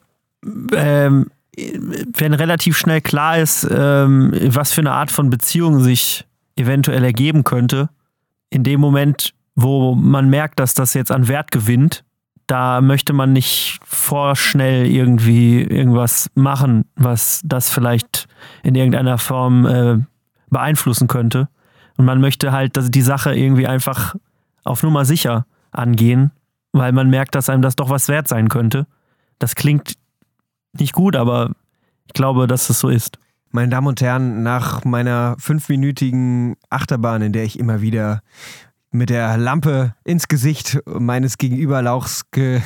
ähm, 0.73 1.31
wenn 1.57 2.35
relativ 2.35 2.77
schnell 2.77 3.01
klar 3.01 3.39
ist, 3.39 3.67
ähm, 3.71 4.33
was 4.49 4.73
für 4.73 4.83
eine 4.83 4.93
Art 4.93 5.11
von 5.11 5.31
Beziehung 5.31 5.83
sich 5.83 6.27
eventuell 6.57 7.05
ergeben 7.05 7.43
könnte, 7.45 7.89
in 8.51 8.65
dem 8.65 8.81
Moment, 8.81 9.33
wo 9.55 9.95
man 9.95 10.29
merkt, 10.29 10.61
dass 10.61 10.75
das 10.75 10.95
jetzt 10.95 11.11
an 11.11 11.27
Wert 11.29 11.51
gewinnt, 11.51 12.05
da 12.49 12.81
möchte 12.81 13.13
man 13.13 13.33
nicht 13.33 13.79
vorschnell 13.85 14.87
irgendwie 14.87 15.63
irgendwas 15.63 16.31
machen, 16.35 16.87
was 16.97 17.43
das 17.45 17.71
vielleicht 17.71 18.27
in 18.63 18.75
irgendeiner 18.75 19.19
Form 19.19 19.67
äh, 19.67 19.99
beeinflussen 20.51 21.09
könnte. 21.09 21.49
Und 21.99 22.07
man 22.07 22.21
möchte 22.21 22.51
halt 22.51 22.77
dass 22.77 22.91
die 22.91 23.03
Sache 23.03 23.35
irgendwie 23.35 23.67
einfach 23.67 24.17
auf 24.65 24.83
Nummer 24.83 25.05
sicher 25.05 25.47
angehen, 25.73 26.31
weil 26.73 26.93
man 26.93 27.11
merkt, 27.11 27.35
dass 27.35 27.51
einem 27.51 27.63
das 27.63 27.77
doch 27.77 27.91
was 27.91 28.09
wert 28.09 28.29
sein 28.29 28.49
könnte. 28.49 28.87
Das 29.39 29.55
klingt 29.55 29.95
nicht 30.73 30.95
gut, 30.95 31.17
aber 31.17 31.53
ich 32.07 32.15
glaube, 32.15 32.47
dass 32.47 32.71
es 32.71 32.81
so 32.81 32.89
ist. 32.89 33.19
Meine 33.51 33.71
Damen 33.71 33.87
und 33.87 34.01
Herren, 34.01 34.43
nach 34.43 34.85
meiner 34.85 35.37
fünfminütigen 35.39 36.57
Achterbahn, 36.71 37.23
in 37.23 37.33
der 37.33 37.45
ich 37.45 37.59
immer 37.59 37.83
wieder 37.83 38.23
mit 38.91 39.11
der 39.11 39.37
Lampe 39.37 39.95
ins 40.05 40.29
Gesicht 40.29 40.79
meines 40.87 41.39
Gegenüberlauchs 41.39 42.31
ge 42.31 42.61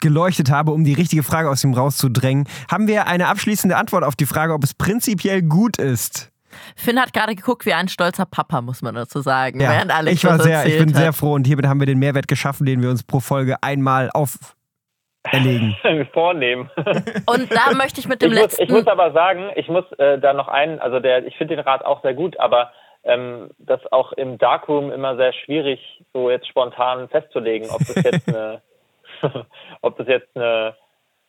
geleuchtet 0.00 0.50
habe, 0.50 0.72
um 0.72 0.84
die 0.84 0.92
richtige 0.92 1.22
Frage 1.22 1.48
aus 1.48 1.64
ihm 1.64 1.72
rauszudrängen, 1.72 2.46
haben 2.70 2.86
wir 2.86 3.06
eine 3.06 3.28
abschließende 3.28 3.76
Antwort 3.76 4.04
auf 4.04 4.14
die 4.14 4.26
Frage, 4.26 4.52
ob 4.52 4.62
es 4.62 4.74
prinzipiell 4.74 5.40
gut 5.40 5.78
ist. 5.78 6.30
Finn 6.76 7.00
hat 7.00 7.12
gerade 7.12 7.34
geguckt 7.34 7.64
wie 7.66 7.72
ein 7.72 7.88
stolzer 7.88 8.26
Papa, 8.26 8.60
muss 8.60 8.82
man 8.82 8.94
dazu 8.94 9.20
sagen. 9.20 9.60
Ja, 9.60 9.70
während 9.70 9.94
Alex 9.94 10.16
ich 10.16 10.24
war 10.24 10.36
das 10.36 10.46
sehr, 10.46 10.66
ich 10.66 10.78
bin 10.78 10.92
sehr 10.92 11.08
hat. 11.08 11.14
froh 11.14 11.32
und 11.34 11.46
hiermit 11.46 11.66
haben 11.66 11.80
wir 11.80 11.86
den 11.86 11.98
Mehrwert 11.98 12.28
geschaffen, 12.28 12.66
den 12.66 12.82
wir 12.82 12.90
uns 12.90 13.02
pro 13.02 13.20
Folge 13.20 13.56
einmal 13.62 14.10
auferlegen. 14.12 15.76
vornehmen. 16.12 16.68
Und 17.26 17.52
da 17.52 17.72
möchte 17.74 18.00
ich 18.00 18.08
mit 18.08 18.20
dem 18.20 18.32
Ich 18.32 18.38
muss, 18.38 18.42
letzten. 18.42 18.62
ich 18.64 18.70
muss 18.70 18.86
aber 18.86 19.12
sagen, 19.12 19.50
ich 19.54 19.68
muss 19.68 19.84
äh, 19.98 20.18
da 20.18 20.32
noch 20.32 20.48
einen, 20.48 20.78
also 20.80 20.98
der, 20.98 21.26
ich 21.26 21.36
finde 21.36 21.56
den 21.56 21.64
Rat 21.64 21.84
auch 21.84 22.02
sehr 22.02 22.14
gut, 22.14 22.38
aber 22.40 22.72
ähm, 23.04 23.50
das 23.58 23.80
auch 23.92 24.12
im 24.12 24.38
Darkroom 24.38 24.90
immer 24.92 25.16
sehr 25.16 25.32
schwierig, 25.32 25.80
so 26.12 26.30
jetzt 26.30 26.48
spontan 26.48 27.08
festzulegen, 27.08 27.68
ob 27.70 27.78
das 27.78 28.04
jetzt 28.04 28.28
eine, 28.28 28.62
ob 29.82 29.96
das 29.96 30.06
jetzt 30.06 30.36
eine, 30.36 30.76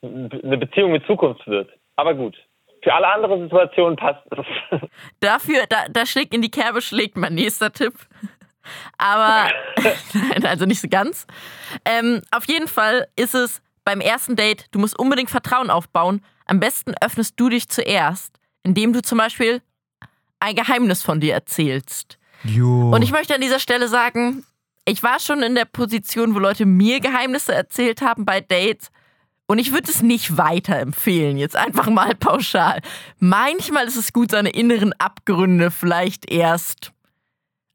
eine 0.01 0.57
Beziehung 0.57 0.91
mit 0.91 1.05
Zukunft 1.05 1.45
wird. 1.47 1.69
Aber 1.95 2.13
gut. 2.13 2.37
Für 2.83 2.93
alle 2.95 3.07
anderen 3.07 3.43
Situationen 3.43 3.95
passt 3.95 4.25
es. 4.31 4.81
Dafür, 5.19 5.65
da, 5.69 5.85
da 5.89 6.05
schlägt 6.05 6.33
in 6.33 6.41
die 6.41 6.49
Kerbe 6.49 6.81
schlägt 6.81 7.15
mein 7.15 7.35
nächster 7.35 7.71
Tipp. 7.71 7.93
Aber, 8.97 9.51
nein, 10.13 10.45
also 10.45 10.65
nicht 10.65 10.81
so 10.81 10.87
ganz. 10.89 11.27
Ähm, 11.85 12.21
auf 12.31 12.45
jeden 12.47 12.67
Fall 12.67 13.07
ist 13.15 13.35
es 13.35 13.61
beim 13.85 14.01
ersten 14.01 14.35
Date, 14.35 14.65
du 14.71 14.79
musst 14.79 14.97
unbedingt 14.97 15.29
Vertrauen 15.29 15.69
aufbauen. 15.69 16.23
Am 16.45 16.59
besten 16.59 16.93
öffnest 17.01 17.39
du 17.39 17.49
dich 17.49 17.69
zuerst, 17.69 18.39
indem 18.63 18.93
du 18.93 19.01
zum 19.01 19.17
Beispiel 19.17 19.61
ein 20.41 20.55
Geheimnis 20.55 21.03
von 21.03 21.19
dir 21.21 21.33
erzählst. 21.33 22.17
Jo. 22.43 22.91
Und 22.93 23.01
ich 23.03 23.11
möchte 23.11 23.35
an 23.35 23.41
dieser 23.41 23.59
Stelle 23.59 23.87
sagen, 23.87 24.43
ich 24.85 25.03
war 25.03 25.19
schon 25.19 25.43
in 25.43 25.55
der 25.55 25.65
Position, 25.65 26.33
wo 26.33 26.39
Leute 26.39 26.65
mir 26.65 26.99
Geheimnisse 26.99 27.53
erzählt 27.53 28.01
haben 28.01 28.25
bei 28.25 28.41
Dates 28.41 28.89
Und 29.45 29.59
ich 29.59 29.73
würde 29.73 29.91
es 29.91 30.01
nicht 30.01 30.37
weiterempfehlen, 30.37 31.37
jetzt 31.37 31.55
einfach 31.55 31.87
mal 31.89 32.15
pauschal. 32.15 32.81
Manchmal 33.19 33.85
ist 33.85 33.97
es 33.97 34.13
gut, 34.13 34.31
seine 34.31 34.49
inneren 34.49 34.93
Abgründe 34.93 35.69
vielleicht 35.71 36.31
erst 36.31 36.91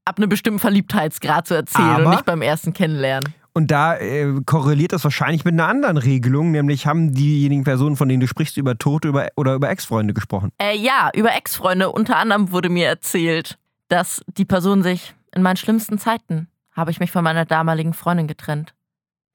ab 0.04 0.18
einem 0.18 0.28
bestimmten 0.28 0.60
Verliebtheitsgrad 0.60 1.46
zu 1.46 1.54
erzählen 1.54 1.88
Aber- 1.88 2.04
und 2.06 2.10
nicht 2.10 2.24
beim 2.24 2.42
ersten 2.42 2.72
Kennenlernen. 2.72 3.34
Und 3.56 3.70
da 3.70 3.96
äh, 3.96 4.34
korreliert 4.44 4.92
das 4.92 5.02
wahrscheinlich 5.02 5.46
mit 5.46 5.54
einer 5.54 5.66
anderen 5.66 5.96
Regelung, 5.96 6.50
nämlich 6.50 6.86
haben 6.86 7.14
diejenigen 7.14 7.64
Personen, 7.64 7.96
von 7.96 8.06
denen 8.06 8.20
du 8.20 8.28
sprichst, 8.28 8.58
über 8.58 8.76
Tote 8.76 9.08
über, 9.08 9.28
oder 9.34 9.54
über 9.54 9.70
Ex-Freunde 9.70 10.12
gesprochen. 10.12 10.52
Äh, 10.58 10.76
ja, 10.76 11.10
über 11.14 11.34
Ex-Freunde. 11.34 11.90
Unter 11.90 12.18
anderem 12.18 12.52
wurde 12.52 12.68
mir 12.68 12.86
erzählt, 12.86 13.56
dass 13.88 14.22
die 14.36 14.44
Person 14.44 14.82
sich 14.82 15.14
in 15.34 15.40
meinen 15.40 15.56
schlimmsten 15.56 15.96
Zeiten 15.98 16.48
habe 16.72 16.90
ich 16.90 17.00
mich 17.00 17.10
von 17.10 17.24
meiner 17.24 17.46
damaligen 17.46 17.94
Freundin 17.94 18.26
getrennt, 18.26 18.74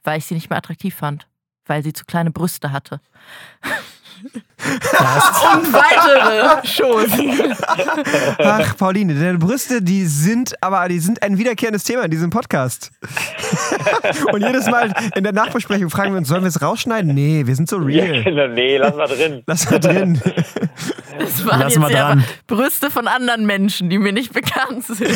weil 0.03 0.19
ich 0.19 0.25
sie 0.27 0.35
nicht 0.35 0.51
mehr 0.51 0.59
attraktiv 0.59 0.93
fand, 0.93 1.27
weil 1.65 1.81
sie 1.81 1.91
zu 1.91 2.05
kleine 2.05 2.29
Brüste 2.29 2.71
hatte. 2.71 3.01
Und 4.23 5.73
weitere 5.73 6.61
Chosen. 6.67 7.55
Ach, 8.37 8.77
Pauline, 8.77 9.15
deine 9.15 9.37
Brüste, 9.39 9.81
die 9.81 10.05
sind 10.05 10.53
aber 10.61 10.87
die 10.87 10.99
sind 10.99 11.23
ein 11.23 11.37
wiederkehrendes 11.37 11.83
Thema 11.83 12.03
in 12.03 12.11
diesem 12.11 12.29
Podcast. 12.29 12.91
Und 14.31 14.41
jedes 14.41 14.67
Mal 14.67 14.93
in 15.15 15.23
der 15.23 15.33
Nachbesprechung 15.33 15.89
fragen 15.89 16.11
wir 16.11 16.17
uns, 16.19 16.27
sollen 16.27 16.43
wir 16.43 16.49
es 16.49 16.61
rausschneiden? 16.61 17.13
Nee, 17.13 17.43
wir 17.47 17.55
sind 17.55 17.69
so 17.69 17.77
Ja, 17.89 18.03
real. 18.03 18.23
genau, 18.23 18.47
nee, 18.47 18.77
lass 18.77 18.95
mal 18.95 19.07
drin. 19.07 19.43
Lass 19.47 19.69
mal 19.71 19.79
drin. 19.79 20.21
Das 21.19 21.45
waren 21.45 21.59
Lass 21.61 21.73
jetzt 21.73 21.81
mal 21.81 21.91
ja 21.91 22.07
dran. 22.09 22.23
Brüste 22.47 22.91
von 22.91 23.07
anderen 23.07 23.45
Menschen, 23.45 23.89
die 23.89 23.97
mir 23.97 24.13
nicht 24.13 24.31
bekannt 24.33 24.85
sind. 24.85 25.09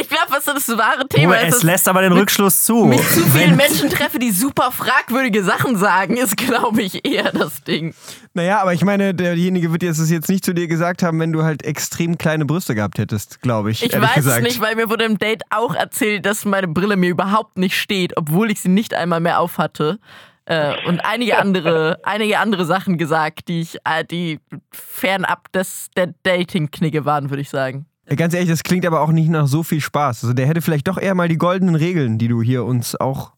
Ich 0.00 0.08
glaube, 0.08 0.30
was 0.30 0.44
so 0.44 0.52
das 0.52 0.68
wahre 0.68 1.08
Thema 1.08 1.34
Bruder, 1.34 1.48
ist, 1.48 1.56
es 1.56 1.62
lässt 1.62 1.88
aber 1.88 2.02
den 2.02 2.12
Rückschluss 2.12 2.64
zu. 2.64 2.84
mich 2.84 3.00
zu 3.08 3.20
viele 3.24 3.50
Wenn- 3.50 3.56
Menschen 3.56 3.88
treffe, 3.88 4.18
die 4.18 4.30
super 4.30 4.70
fragwürdige 4.72 5.42
Sachen 5.42 5.76
sagen, 5.76 6.16
ist, 6.16 6.36
glaube 6.36 6.82
ich, 6.82 7.04
eher 7.06 7.32
das 7.32 7.64
Ding. 7.64 7.94
Naja, 8.34 8.60
aber 8.60 8.74
ich 8.74 8.84
meine, 8.84 9.14
derjenige 9.14 9.72
wird 9.72 9.82
jetzt 9.82 9.98
es 9.98 10.10
jetzt 10.10 10.28
nicht 10.28 10.44
zu 10.44 10.52
dir 10.52 10.68
gesagt 10.68 11.02
haben, 11.02 11.18
wenn 11.18 11.32
du 11.32 11.42
halt 11.42 11.64
extrem 11.64 12.18
kleine 12.18 12.44
Brüste 12.44 12.74
gehabt 12.74 12.98
hättest, 12.98 13.40
glaube 13.40 13.70
ich. 13.70 13.82
Ich 13.82 13.92
ehrlich 13.92 14.08
weiß 14.08 14.14
gesagt. 14.16 14.38
es 14.38 14.44
nicht, 14.44 14.60
weil 14.60 14.76
mir 14.76 14.90
wurde 14.90 15.04
im 15.04 15.18
Date 15.18 15.42
auch 15.50 15.74
erzählt, 15.74 16.26
dass 16.26 16.44
meine 16.44 16.68
Brille 16.68 16.96
mir 16.96 17.10
überhaupt 17.10 17.56
nicht 17.58 17.76
steht, 17.76 18.16
obwohl 18.16 18.50
ich 18.50 18.60
sie 18.60 18.68
nicht 18.68 18.94
einmal 18.94 19.20
mehr 19.20 19.40
auf 19.40 19.58
hatte. 19.58 19.98
Äh, 20.44 20.74
und 20.86 21.00
einige 21.04 21.38
andere, 21.38 21.98
einige 22.04 22.38
andere 22.38 22.64
Sachen 22.64 22.96
gesagt, 22.96 23.48
die 23.48 23.60
ich, 23.62 23.76
äh, 23.84 24.04
die 24.04 24.40
fernab 24.70 25.50
des 25.52 25.88
der 25.96 26.14
Dating-Knigge 26.22 27.04
waren, 27.04 27.30
würde 27.30 27.42
ich 27.42 27.50
sagen. 27.50 27.86
Ja, 28.08 28.16
Ganz 28.16 28.34
ehrlich, 28.34 28.48
das 28.50 28.62
klingt 28.62 28.86
aber 28.86 29.00
auch 29.00 29.10
nicht 29.10 29.28
nach 29.28 29.46
so 29.46 29.62
viel 29.62 29.80
Spaß. 29.80 30.24
Also 30.24 30.32
der 30.34 30.46
hätte 30.46 30.62
vielleicht 30.62 30.88
doch 30.88 30.98
eher 30.98 31.14
mal 31.14 31.28
die 31.28 31.36
goldenen 31.38 31.74
Regeln, 31.74 32.18
die 32.18 32.28
du 32.28 32.42
hier 32.42 32.64
uns 32.64 32.96
auch 32.96 33.32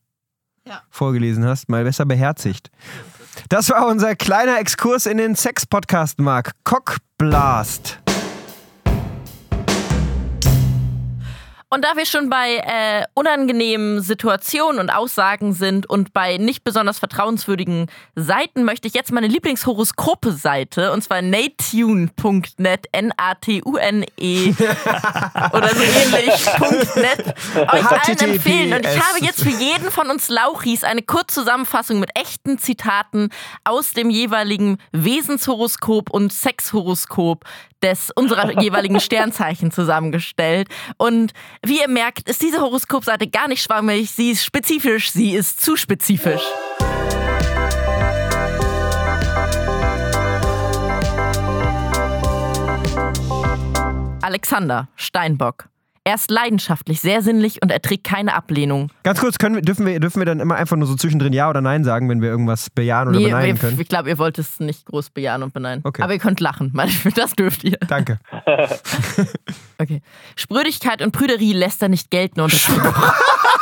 Ja. 0.66 0.82
vorgelesen 0.90 1.44
hast, 1.44 1.68
mal 1.68 1.84
besser 1.84 2.04
beherzigt. 2.06 2.70
Das 3.48 3.70
war 3.70 3.86
unser 3.86 4.14
kleiner 4.16 4.58
Exkurs 4.58 5.06
in 5.06 5.16
den 5.18 5.34
Sex-Podcast, 5.34 6.18
Marc. 6.20 6.52
Cockblast. 6.64 7.98
Und 11.72 11.84
da 11.84 11.96
wir 11.96 12.04
schon 12.04 12.28
bei 12.28 12.56
äh, 12.56 13.04
unangenehmen 13.14 14.02
Situationen 14.02 14.80
und 14.80 14.90
Aussagen 14.90 15.52
sind 15.52 15.88
und 15.88 16.12
bei 16.12 16.36
nicht 16.36 16.64
besonders 16.64 16.98
vertrauenswürdigen 16.98 17.86
Seiten, 18.16 18.64
möchte 18.64 18.88
ich 18.88 18.94
jetzt 18.94 19.12
meine 19.12 19.28
Lieblingshoroskope-Seite, 19.28 20.90
und 20.90 21.02
zwar 21.02 21.22
natune.net, 21.22 22.88
N-A-T-U-N-E 22.90 24.54
oder 25.52 25.68
so 25.68 25.82
ähnlich, 25.82 26.46
.net, 26.96 27.34
euch 27.72 27.86
allen 27.86 28.18
empfehlen. 28.18 28.72
Und 28.72 28.84
ich 28.84 29.00
habe 29.00 29.24
jetzt 29.24 29.40
für 29.40 29.50
jeden 29.50 29.92
von 29.92 30.10
uns 30.10 30.28
Lauchis 30.28 30.82
eine 30.82 31.02
Kurzzusammenfassung 31.02 32.00
mit 32.00 32.10
echten 32.18 32.58
Zitaten 32.58 33.28
aus 33.62 33.92
dem 33.92 34.10
jeweiligen 34.10 34.78
Wesenshoroskop 34.90 36.10
und 36.10 36.32
Sexhoroskop 36.32 37.44
des 37.82 38.10
unserer 38.14 38.60
jeweiligen 38.62 39.00
Sternzeichen 39.00 39.70
zusammengestellt. 39.70 40.68
Und 40.96 41.32
wie 41.64 41.80
ihr 41.80 41.88
merkt, 41.88 42.28
ist 42.28 42.42
diese 42.42 42.60
Horoskopseite 42.60 43.26
gar 43.26 43.48
nicht 43.48 43.62
schwammig, 43.62 44.10
sie 44.10 44.30
ist 44.30 44.44
spezifisch, 44.44 45.10
sie 45.10 45.32
ist 45.32 45.60
zu 45.60 45.76
spezifisch. 45.76 46.42
Alexander 54.22 54.88
Steinbock. 54.94 55.70
Er 56.10 56.16
ist 56.16 56.28
leidenschaftlich, 56.28 57.00
sehr 57.00 57.22
sinnlich 57.22 57.62
und 57.62 57.70
er 57.70 57.80
trägt 57.80 58.02
keine 58.02 58.34
Ablehnung. 58.34 58.90
Ganz 59.04 59.20
kurz, 59.20 59.38
können 59.38 59.54
wir, 59.54 59.62
dürfen, 59.62 59.86
wir, 59.86 60.00
dürfen 60.00 60.18
wir 60.20 60.26
dann 60.26 60.40
immer 60.40 60.56
einfach 60.56 60.76
nur 60.76 60.88
so 60.88 60.96
zwischendrin 60.96 61.32
Ja 61.32 61.48
oder 61.48 61.60
Nein 61.60 61.84
sagen, 61.84 62.08
wenn 62.08 62.20
wir 62.20 62.28
irgendwas 62.30 62.68
bejahen 62.68 63.06
oder 63.10 63.18
Nee, 63.18 63.26
beneiden 63.26 63.54
wir- 63.62 63.68
können? 63.68 63.80
ich 63.80 63.86
glaube, 63.88 64.08
ihr 64.08 64.18
wollt 64.18 64.36
es 64.40 64.58
nicht 64.58 64.86
groß 64.86 65.10
bejahen 65.10 65.44
und 65.44 65.54
beneiden. 65.54 65.82
Okay. 65.84 66.02
Aber 66.02 66.12
ihr 66.12 66.18
könnt 66.18 66.40
lachen. 66.40 66.72
Das 67.14 67.36
dürft 67.36 67.62
ihr. 67.62 67.78
Danke. 67.86 68.18
Okay. 69.78 70.02
Sprödigkeit 70.36 71.00
und 71.00 71.12
Prüderie 71.12 71.52
lässt 71.54 71.80
er 71.80 71.88
nicht 71.88 72.10
gelten 72.10 72.40
und 72.42 72.52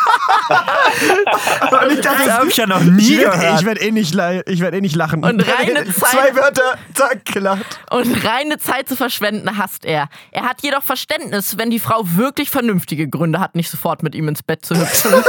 Und 0.48 1.92
ich 1.92 2.00
dachte, 2.00 2.24
Das 2.26 2.32
habe 2.38 2.48
ich 2.48 2.56
ja 2.56 2.66
noch 2.66 2.80
nie 2.82 3.02
ich 3.14 3.18
werde 3.20 3.38
gehört. 3.38 3.64
werd 3.64 3.82
eh, 3.82 3.90
nicht 3.90 4.14
ich 4.46 4.60
werd 4.60 4.74
eh 4.74 4.80
nicht 4.80 4.96
lachen. 4.96 5.22
Und 5.24 5.40
reine 5.46 5.84
Zeit- 5.92 5.94
Zwei 6.10 6.34
Wörter, 6.36 6.78
zack, 6.94 7.24
gelacht. 7.26 7.80
Und 7.90 8.24
reine 8.24 8.58
Zeit 8.58 8.88
zu 8.88 8.96
verschwenden 8.96 9.58
hasst 9.58 9.84
er. 9.84 10.08
Er 10.30 10.42
hat 10.44 10.62
jedoch 10.62 10.82
Verständnis, 10.82 11.58
wenn 11.58 11.70
die 11.70 11.78
Frau 11.80 12.02
wirklich 12.04 12.50
vernünftige 12.50 13.08
Gründe 13.08 13.40
hat, 13.40 13.54
nicht 13.54 13.70
sofort 13.70 14.02
mit 14.02 14.14
ihm 14.14 14.28
ins 14.28 14.42
Bett 14.42 14.64
zu 14.64 14.74
hüpfen. 14.74 15.12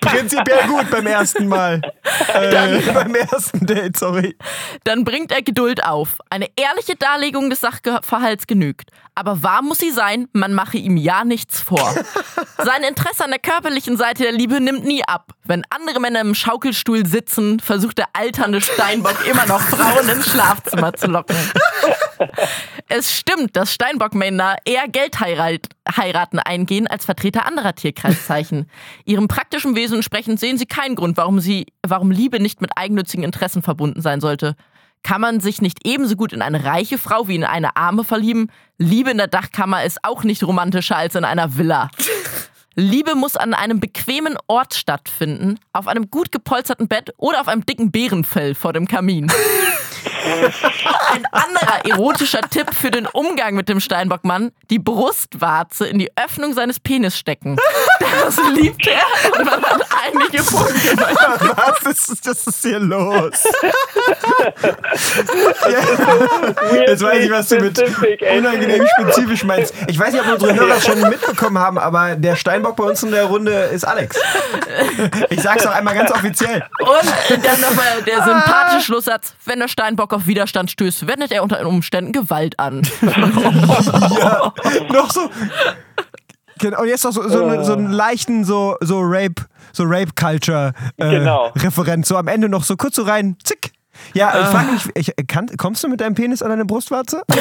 Prinzipiell 0.00 0.66
gut 0.68 0.90
beim 0.90 1.06
ersten 1.06 1.48
Mal. 1.48 1.80
Äh, 2.32 2.80
beim 2.92 3.14
ersten 3.14 3.66
Date, 3.66 3.96
sorry. 3.98 4.36
dann 4.84 5.04
bringt 5.04 5.32
er 5.32 5.42
Geduld 5.42 5.84
auf. 5.84 6.18
Eine 6.30 6.48
ehrliche 6.56 6.96
Darlegung 6.96 7.50
des 7.50 7.60
Sachverhalts 7.60 8.46
genügt. 8.46 8.90
Aber 9.16 9.42
wahr 9.44 9.62
muss 9.62 9.78
sie 9.78 9.90
sein, 9.92 10.26
man 10.32 10.54
mache 10.54 10.76
ihm 10.76 10.96
ja 10.96 11.24
nichts 11.24 11.60
vor. 11.60 11.94
Sein 12.58 12.82
Interesse 12.88 13.24
an 13.24 13.30
der 13.30 13.38
körperlichen 13.38 13.83
Seite 13.92 14.22
der 14.22 14.32
Liebe 14.32 14.60
nimmt 14.60 14.84
nie 14.84 15.04
ab. 15.04 15.32
Wenn 15.44 15.62
andere 15.70 16.00
Männer 16.00 16.20
im 16.20 16.34
Schaukelstuhl 16.34 17.06
sitzen, 17.06 17.60
versucht 17.60 17.98
der 17.98 18.06
alternde 18.14 18.60
Steinbock 18.60 19.16
immer 19.30 19.46
noch 19.46 19.60
Frauen 19.60 20.08
ins 20.08 20.30
Schlafzimmer 20.30 20.94
zu 20.94 21.06
locken. 21.06 21.36
Es 22.88 23.12
stimmt, 23.12 23.56
dass 23.56 23.72
Steinbock-Männer 23.72 24.56
eher 24.64 24.88
Geldheiraten 24.88 26.38
eingehen 26.38 26.86
als 26.86 27.04
Vertreter 27.04 27.46
anderer 27.46 27.74
Tierkreiszeichen. 27.74 28.68
Ihrem 29.04 29.28
praktischen 29.28 29.76
Wesen 29.76 29.96
entsprechend 29.96 30.40
sehen 30.40 30.58
sie 30.58 30.66
keinen 30.66 30.94
Grund, 30.94 31.16
warum, 31.16 31.40
sie, 31.40 31.66
warum 31.86 32.10
Liebe 32.10 32.40
nicht 32.40 32.60
mit 32.60 32.70
eigennützigen 32.76 33.24
Interessen 33.24 33.62
verbunden 33.62 34.00
sein 34.00 34.20
sollte. 34.20 34.56
Kann 35.02 35.20
man 35.20 35.40
sich 35.40 35.60
nicht 35.60 35.86
ebenso 35.86 36.16
gut 36.16 36.32
in 36.32 36.40
eine 36.40 36.64
reiche 36.64 36.96
Frau 36.96 37.28
wie 37.28 37.34
in 37.34 37.44
eine 37.44 37.76
arme 37.76 38.04
verlieben? 38.04 38.50
Liebe 38.78 39.10
in 39.10 39.18
der 39.18 39.26
Dachkammer 39.26 39.84
ist 39.84 39.98
auch 40.02 40.24
nicht 40.24 40.42
romantischer 40.42 40.96
als 40.96 41.14
in 41.14 41.24
einer 41.24 41.58
Villa. 41.58 41.90
Liebe 42.76 43.14
muss 43.14 43.36
an 43.36 43.54
einem 43.54 43.78
bequemen 43.78 44.36
Ort 44.48 44.74
stattfinden, 44.74 45.60
auf 45.72 45.86
einem 45.86 46.10
gut 46.10 46.32
gepolsterten 46.32 46.88
Bett 46.88 47.14
oder 47.18 47.40
auf 47.40 47.48
einem 47.48 47.64
dicken 47.64 47.92
Bärenfell 47.92 48.54
vor 48.54 48.72
dem 48.72 48.88
Kamin. 48.88 49.30
Ein 51.12 51.26
anderer 51.30 51.84
erotischer 51.84 52.40
Tipp 52.42 52.74
für 52.74 52.90
den 52.90 53.06
Umgang 53.06 53.54
mit 53.54 53.68
dem 53.68 53.80
Steinbockmann: 53.80 54.52
die 54.70 54.78
Brustwarze 54.78 55.86
in 55.86 55.98
die 55.98 56.10
Öffnung 56.16 56.54
seines 56.54 56.80
Penis 56.80 57.18
stecken. 57.18 57.56
Das 58.00 58.36
liebt 58.54 58.86
er 58.86 59.02
und 59.38 59.44
man 59.44 59.62
hat 59.62 59.82
einige 60.06 60.42
Punkte. 60.42 60.96
Was 61.56 61.82
ist, 61.82 62.26
das 62.26 62.46
ist 62.46 62.62
hier 62.62 62.78
los? 62.78 63.44
ja. 65.68 66.84
Jetzt 66.86 67.02
weiß 67.02 67.24
ich, 67.24 67.30
was 67.30 67.48
du 67.48 67.60
mit 67.60 67.78
unangenehm 67.80 68.86
spezifisch 68.86 69.44
meinst. 69.44 69.74
Ich 69.88 69.98
weiß 69.98 70.12
nicht, 70.12 70.24
ob 70.24 70.32
unsere 70.32 70.54
Hörer 70.54 70.80
schon 70.80 71.00
mitbekommen 71.08 71.58
haben, 71.58 71.78
aber 71.78 72.16
der 72.16 72.36
Steinbock 72.36 72.76
bei 72.76 72.84
uns 72.84 73.02
in 73.02 73.10
der 73.10 73.24
Runde 73.24 73.52
ist 73.52 73.84
Alex. 73.84 74.16
Ich 75.30 75.42
sag's 75.42 75.64
noch 75.64 75.72
einmal 75.72 75.94
ganz 75.94 76.10
offiziell. 76.10 76.64
Und 76.80 77.44
dann 77.44 77.60
nochmal 77.60 78.02
der 78.06 78.22
sympathische 78.22 78.84
Schlusssatz: 78.84 79.34
Wenn 79.44 79.60
der 79.60 79.68
Steinbock 79.68 80.13
auf 80.14 80.26
Widerstand 80.26 80.70
stößt, 80.70 81.06
wendet 81.06 81.32
er 81.32 81.42
unter 81.42 81.64
Umständen 81.66 82.12
Gewalt 82.12 82.58
an. 82.58 82.82
Ja, 84.18 84.52
noch 84.92 85.10
so. 85.10 85.30
Genau, 86.60 86.82
und 86.82 86.88
jetzt 86.88 87.04
noch 87.04 87.12
so, 87.12 87.22
so, 87.28 87.62
so 87.62 87.72
einen 87.72 87.90
leichten 87.92 88.44
so, 88.44 88.76
so 88.80 89.00
Rape, 89.00 89.42
so 89.72 89.84
Rape-Culture 89.86 90.72
äh, 90.96 91.10
Genau. 91.10 91.50
Referenz. 91.56 92.08
So 92.08 92.16
am 92.16 92.28
Ende 92.28 92.48
noch 92.48 92.64
so 92.64 92.76
kurz 92.76 92.96
so 92.96 93.02
rein, 93.02 93.36
zick. 93.42 93.72
Ja, 94.12 94.40
ich 94.40 94.46
frage 94.48 94.72
mich, 94.72 94.82
ich, 94.94 95.12
kann, 95.26 95.46
kommst 95.56 95.84
du 95.84 95.88
mit 95.88 96.00
deinem 96.00 96.14
Penis 96.14 96.42
an 96.42 96.50
deine 96.50 96.64
Brustwarze? 96.64 97.22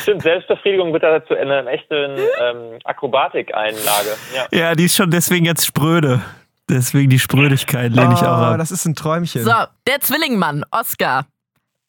Stimmt, 0.00 0.22
Selbstbefriedigung 0.22 0.92
wird 0.92 1.02
da 1.02 1.24
zu 1.26 1.34
einer 1.34 1.66
echten 1.66 2.16
ähm, 2.16 2.78
Akrobatikeinlage. 2.84 4.10
Ja. 4.34 4.46
Ja, 4.56 4.74
die 4.74 4.84
ist 4.84 4.96
schon 4.96 5.10
deswegen 5.10 5.46
jetzt 5.46 5.66
spröde. 5.66 6.20
Deswegen 6.70 7.10
die 7.10 7.18
Sprödigkeit 7.18 7.92
lehne 7.92 8.14
ich 8.14 8.20
auch 8.20 8.38
Oh, 8.38 8.44
ab. 8.52 8.58
das 8.58 8.70
ist 8.70 8.84
ein 8.86 8.94
Träumchen. 8.94 9.44
So, 9.44 9.50
der 9.86 10.00
Zwillingmann, 10.00 10.64
Oscar. 10.70 11.26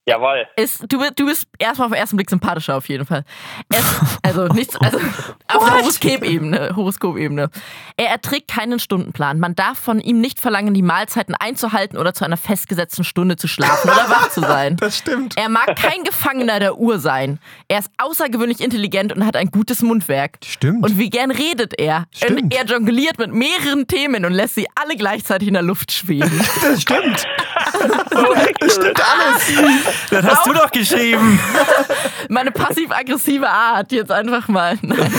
Jawohl. 0.08 0.48
ist, 0.56 0.84
du, 0.90 1.00
du 1.16 1.26
bist 1.28 1.48
erstmal 1.60 1.86
auf 1.86 1.92
den 1.92 2.00
ersten 2.00 2.18
Blick 2.18 2.30
sympathischer 2.30 2.76
auf 2.76 2.90
jeden 2.90 3.06
Fall. 3.06 3.24
Er 3.72 3.80
ist, 3.80 3.96
also 4.24 4.48
nichts, 4.48 4.76
also 4.82 4.98
auf 5.48 5.64
der 5.64 5.78
Horoskopebene, 5.78 6.76
Horoskopebene. 6.76 7.50
Er 7.98 8.10
erträgt 8.10 8.48
keinen 8.48 8.80
Stundenplan. 8.80 9.40
Man 9.40 9.54
darf 9.54 9.78
von 9.78 10.00
ihm 10.00 10.20
nicht 10.20 10.40
verlangen, 10.40 10.74
die 10.74 10.82
Mahlzeiten 10.82 11.36
einzuhalten 11.36 12.00
oder 12.00 12.16
zu 12.16 12.26
einer 12.26 12.38
festgesetzten 12.38 13.04
Stunde 13.04 13.36
zu 13.36 13.48
schlafen 13.48 13.92
oder 13.92 14.10
wach 14.10 14.30
zu 14.30 14.42
sein. 14.42 14.78
Das 14.82 14.98
stimmt. 14.98 15.38
Er 15.38 15.50
mag 15.50 15.76
kein 15.76 16.04
Gefangener 16.04 16.60
der 16.60 16.78
Uhr 16.78 16.98
sein. 16.98 17.40
Er 17.68 17.80
ist 17.80 17.92
außergewöhnlich 18.00 18.62
intelligent 18.62 19.14
und 19.14 19.26
hat 19.26 19.36
ein 19.36 19.52
gutes 19.52 19.84
Mundwerk. 19.84 20.40
Stimmt. 20.44 20.84
Und 20.84 20.98
wie 20.98 21.10
gern 21.12 21.30
redet 21.30 21.80
er? 21.80 22.06
Stimmt. 22.12 22.42
Und 22.42 22.56
er 22.56 22.66
jongliert 22.66 23.20
mit 23.20 23.32
mehreren 23.32 23.86
Themen 23.86 24.26
und 24.26 24.34
lässt 24.34 24.56
sie 24.56 24.68
alle 24.76 24.96
gleichzeitig 24.96 25.48
in 25.50 25.54
der 25.54 25.64
Luft 25.64 25.92
schweben. 25.92 26.32
Das 26.62 26.82
stimmt. 26.82 27.26
So 28.12 28.34
accurate. 28.34 28.94
Das 30.10 30.26
hast 30.26 30.46
du 30.46 30.54
doch 30.54 30.70
geschrieben. 30.72 31.40
Meine 32.30 32.52
passiv-aggressive 32.52 33.48
Art 33.50 33.92
jetzt 33.92 34.12
einfach 34.12 34.48
mal. 34.48 34.78
Nein. 34.82 35.10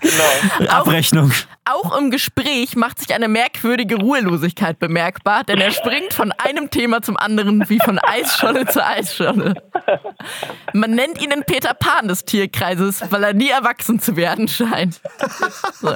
Genau. 0.00 0.70
Abrechnung. 0.70 1.32
Auch 1.64 1.96
im 1.96 2.10
Gespräch 2.10 2.74
macht 2.74 2.98
sich 2.98 3.14
eine 3.14 3.28
merkwürdige 3.28 3.94
Ruhelosigkeit 3.94 4.80
bemerkbar, 4.80 5.44
denn 5.44 5.60
er 5.60 5.70
springt 5.70 6.12
von 6.12 6.32
einem 6.32 6.70
Thema 6.70 7.02
zum 7.02 7.16
anderen 7.16 7.68
wie 7.68 7.78
von 7.78 8.00
Eisscholle 8.00 8.66
zu 8.66 8.84
Eisscholle. 8.84 9.54
Man 10.72 10.90
nennt 10.90 11.22
ihn 11.22 11.30
den 11.30 11.44
Peter 11.44 11.72
Pan 11.72 12.08
des 12.08 12.24
Tierkreises, 12.24 13.02
weil 13.10 13.22
er 13.22 13.32
nie 13.32 13.50
erwachsen 13.50 14.00
zu 14.00 14.16
werden 14.16 14.48
scheint. 14.48 15.00
So. 15.80 15.94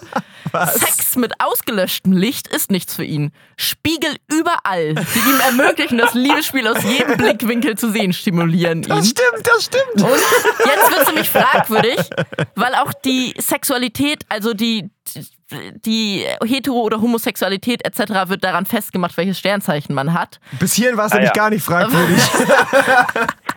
Sex 0.52 1.16
mit 1.16 1.40
ausgelöschtem 1.40 2.12
Licht 2.12 2.46
ist 2.46 2.70
nichts 2.70 2.94
für 2.94 3.05
ihn. 3.05 3.33
Spiegel 3.57 4.16
überall, 4.29 4.94
die 4.94 5.18
ihm 5.18 5.40
ermöglichen, 5.40 5.98
das 5.98 6.14
Liebesspiel 6.14 6.68
aus 6.68 6.83
jedem 6.85 7.16
Blickwinkel 7.16 7.76
zu 7.76 7.90
sehen, 7.90 8.12
stimulieren 8.12 8.85
ihn. 8.85 8.88
Das 8.88 9.09
stimmt, 9.09 9.44
das 9.44 9.64
stimmt. 9.64 10.09
Jetzt 10.64 10.90
wird 10.90 11.00
es 11.02 11.07
nämlich 11.09 11.29
fragwürdig, 11.29 11.98
weil 12.55 12.74
auch 12.74 12.92
die 12.92 13.35
Sexualität, 13.38 14.24
also 14.29 14.55
die, 14.55 14.90
die 15.85 16.24
Hetero- 16.44 16.82
oder 16.82 17.00
Homosexualität 17.00 17.85
etc. 17.85 18.28
wird 18.28 18.42
daran 18.42 18.66
festgemacht, 18.66 19.16
welches 19.16 19.38
Sternzeichen 19.38 19.94
man 19.94 20.12
hat. 20.12 20.40
Bis 20.59 20.74
hierhin 20.74 20.96
war 20.96 21.06
es 21.06 21.12
Ah, 21.12 21.16
nämlich 21.16 21.30
ja. 21.30 21.35
gar 21.42 21.50
nicht 21.50 21.62
fragwürdig. 21.64 22.18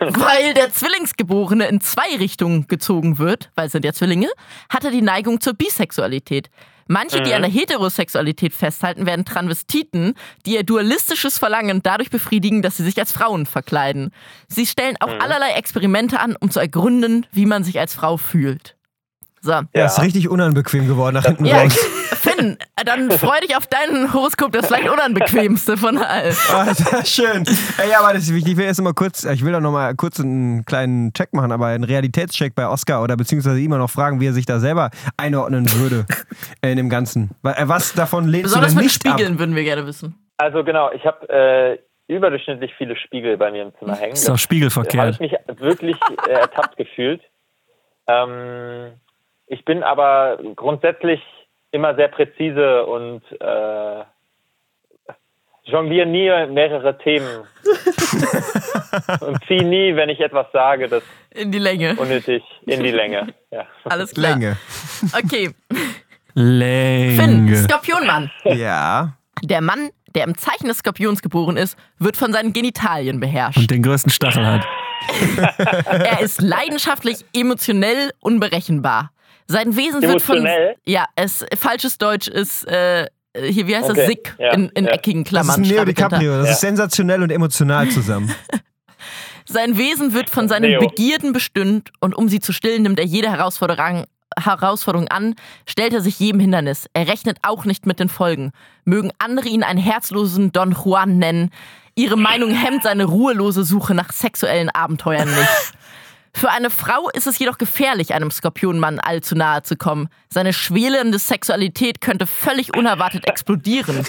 Weil 0.00 0.54
der 0.54 0.72
Zwillingsgeborene 0.72 1.66
in 1.66 1.80
zwei 1.80 2.16
Richtungen 2.18 2.66
gezogen 2.68 3.18
wird, 3.18 3.50
weil 3.54 3.66
es 3.66 3.72
sind 3.72 3.84
ja 3.84 3.92
Zwillinge, 3.92 4.28
hat 4.70 4.84
er 4.84 4.90
die 4.90 5.02
Neigung 5.02 5.40
zur 5.40 5.54
Bisexualität. 5.54 6.48
Manche, 6.86 7.20
die 7.22 7.34
an 7.34 7.42
der 7.42 7.50
Heterosexualität 7.50 8.52
festhalten, 8.52 9.06
werden 9.06 9.24
Transvestiten, 9.24 10.14
die 10.44 10.54
ihr 10.54 10.64
dualistisches 10.64 11.38
Verlangen 11.38 11.82
dadurch 11.84 12.10
befriedigen, 12.10 12.62
dass 12.62 12.78
sie 12.78 12.82
sich 12.82 12.98
als 12.98 13.12
Frauen 13.12 13.46
verkleiden. 13.46 14.10
Sie 14.48 14.66
stellen 14.66 14.96
auch 14.98 15.20
allerlei 15.20 15.50
Experimente 15.52 16.18
an, 16.18 16.34
um 16.40 16.50
zu 16.50 16.58
ergründen, 16.58 17.26
wie 17.30 17.46
man 17.46 17.62
sich 17.62 17.78
als 17.78 17.94
Frau 17.94 18.16
fühlt. 18.16 18.74
So. 19.42 19.52
Ja, 19.74 19.86
ist 19.86 20.02
richtig 20.02 20.28
unanbequem 20.28 20.86
geworden 20.86 21.14
nach 21.14 21.24
hinten 21.24 21.46
Ja, 21.46 21.62
raus. 21.62 21.74
Finn, 22.20 22.58
dann 22.84 23.10
freu 23.10 23.38
dich 23.40 23.56
auf 23.56 23.66
dein 23.66 24.12
Horoskop, 24.12 24.52
das 24.52 24.66
vielleicht 24.66 24.90
unanbequemste 24.90 25.76
von 25.78 25.96
allen. 25.96 26.34
Ah, 26.52 26.74
sehr 26.74 27.04
schön. 27.06 27.44
Ey, 27.78 27.94
aber 27.94 28.12
das 28.12 28.24
ist 28.24 28.34
wichtig. 28.34 28.52
Ich 28.52 28.58
will 28.58 28.66
erst 28.66 28.82
mal 28.82 28.92
kurz, 28.92 29.24
ich 29.24 29.42
will 29.44 29.52
da 29.52 29.60
noch 29.60 29.72
mal 29.72 29.94
kurz 29.94 30.20
einen 30.20 30.64
kleinen 30.66 31.12
Check 31.14 31.32
machen, 31.32 31.52
aber 31.52 31.66
einen 31.66 31.84
Realitätscheck 31.84 32.54
bei 32.54 32.68
Oscar 32.68 33.02
oder 33.02 33.16
beziehungsweise 33.16 33.60
immer 33.62 33.78
noch 33.78 33.88
fragen, 33.88 34.20
wie 34.20 34.26
er 34.26 34.32
sich 34.34 34.44
da 34.44 34.58
selber 34.58 34.90
einordnen 35.16 35.70
würde 35.72 36.04
in 36.62 36.76
dem 36.76 36.90
Ganzen. 36.90 37.30
Äh, 37.42 37.66
Was 37.66 37.94
davon 37.94 38.28
lehnst 38.28 38.44
Besonders 38.54 38.72
du 38.72 38.76
denn 38.76 38.84
mit 38.84 38.92
nicht 38.92 39.06
ab? 39.06 39.12
Spiegeln 39.18 39.38
würden 39.38 39.56
wir 39.56 39.64
gerne 39.64 39.86
wissen. 39.86 40.14
Also 40.36 40.62
genau, 40.64 40.90
ich 40.92 41.04
habe 41.06 41.28
äh, 41.30 41.78
überdurchschnittlich 42.14 42.72
viele 42.76 42.96
Spiegel 42.96 43.38
bei 43.38 43.50
mir 43.50 43.62
im 43.62 43.72
Zimmer 43.78 43.96
hängen. 43.96 44.12
Ist 44.12 44.24
doch 44.24 44.32
habe 44.32 44.38
spiegelverkehrt. 44.38 45.14
ich 45.14 45.20
mich 45.20 45.32
wirklich 45.58 45.96
äh, 46.26 46.32
ertappt 46.32 46.76
gefühlt. 46.76 47.22
Ähm, 48.06 48.92
ich 49.50 49.64
bin 49.64 49.82
aber 49.82 50.38
grundsätzlich 50.54 51.20
immer 51.72 51.94
sehr 51.96 52.06
präzise 52.08 52.86
und 52.86 53.22
äh, 53.40 54.04
jongliere 55.64 56.06
nie 56.06 56.28
mehrere 56.52 56.96
Themen 56.98 57.42
und 59.20 59.44
ziehe 59.46 59.64
nie, 59.64 59.96
wenn 59.96 60.08
ich 60.08 60.20
etwas 60.20 60.46
sage, 60.52 60.88
das 60.88 61.02
In 61.30 61.50
die 61.50 61.58
Länge. 61.58 61.96
unnötig 61.96 62.42
in 62.66 62.82
die 62.82 62.92
Länge. 62.92 63.34
Ja. 63.50 63.66
Alles 63.84 64.14
klar. 64.14 64.32
Länge. 64.38 64.56
Okay, 65.12 65.50
Länge. 66.34 67.20
Finn, 67.20 67.56
Skorpionmann. 67.56 68.30
Ja. 68.44 69.16
Der 69.42 69.60
Mann, 69.60 69.90
der 70.14 70.24
im 70.24 70.36
Zeichen 70.38 70.68
des 70.68 70.78
Skorpions 70.78 71.22
geboren 71.22 71.56
ist, 71.56 71.76
wird 71.98 72.16
von 72.16 72.32
seinen 72.32 72.52
Genitalien 72.52 73.18
beherrscht. 73.18 73.58
Und 73.58 73.70
den 73.70 73.82
größten 73.82 74.12
Stachel 74.12 74.46
hat. 74.46 74.64
Er 75.88 76.20
ist 76.20 76.40
leidenschaftlich, 76.42 77.24
emotionell, 77.34 78.12
unberechenbar. 78.20 79.10
Sein 79.50 79.76
Wesen 79.76 80.00
wird 80.02 80.22
von. 80.22 80.46
Ja, 80.84 81.06
es, 81.16 81.44
falsches 81.58 81.98
Deutsch 81.98 82.28
ist. 82.28 82.66
Äh, 82.68 83.08
hier, 83.36 83.66
wie 83.66 83.76
heißt 83.76 83.88
das? 83.88 83.96
Okay, 83.96 84.06
Sick 84.06 84.34
ja, 84.38 84.52
in, 84.52 84.68
in 84.70 84.84
ja. 84.86 84.90
eckigen 84.92 85.24
Das 85.24 85.32
ist 85.32 85.46
Klammern. 85.46 85.60
Neo. 85.62 85.84
DiCaprio. 85.84 86.38
Das 86.38 86.46
Ja. 86.46 86.52
ist 86.52 86.60
sensationell 86.60 87.22
und 87.22 87.30
emotional 87.30 87.88
zusammen. 87.88 88.32
Sein 89.46 89.76
Wesen 89.76 90.14
wird 90.14 90.30
von 90.30 90.48
seinen 90.48 90.70
Neo. 90.70 90.80
Begierden 90.80 91.32
bestimmt 91.32 91.90
und 92.00 92.14
um 92.14 92.28
sie 92.28 92.38
zu 92.40 92.52
stillen, 92.52 92.82
nimmt 92.82 92.98
er 93.00 93.04
jede 93.06 93.30
Herausforderung, 93.30 94.04
Herausforderung 94.38 95.08
an, 95.08 95.34
stellt 95.66 95.92
er 95.92 96.00
sich 96.00 96.20
jedem 96.20 96.40
Hindernis. 96.40 96.86
Er 96.92 97.08
rechnet 97.08 97.38
auch 97.42 97.64
nicht 97.64 97.86
mit 97.86 97.98
den 97.98 98.08
Folgen. 98.08 98.52
Mögen 98.84 99.10
andere 99.18 99.48
ihn 99.48 99.64
einen 99.64 99.80
herzlosen 99.80 100.52
Don 100.52 100.72
Juan 100.84 101.18
nennen. 101.18 101.50
Ihre 101.96 102.16
Meinung 102.16 102.50
hemmt 102.50 102.84
seine 102.84 103.04
ruhelose 103.04 103.64
Suche 103.64 103.94
nach 103.94 104.12
sexuellen 104.12 104.70
Abenteuern 104.70 105.28
nicht. 105.28 105.72
Für 106.32 106.50
eine 106.50 106.70
Frau 106.70 107.10
ist 107.10 107.26
es 107.26 107.38
jedoch 107.38 107.58
gefährlich, 107.58 108.14
einem 108.14 108.30
Skorpionmann 108.30 109.00
allzu 109.00 109.34
nahe 109.34 109.62
zu 109.62 109.76
kommen. 109.76 110.08
Seine 110.28 110.52
schwelende 110.52 111.18
Sexualität 111.18 112.00
könnte 112.00 112.26
völlig 112.26 112.76
unerwartet 112.76 113.26
explodieren. 113.26 114.06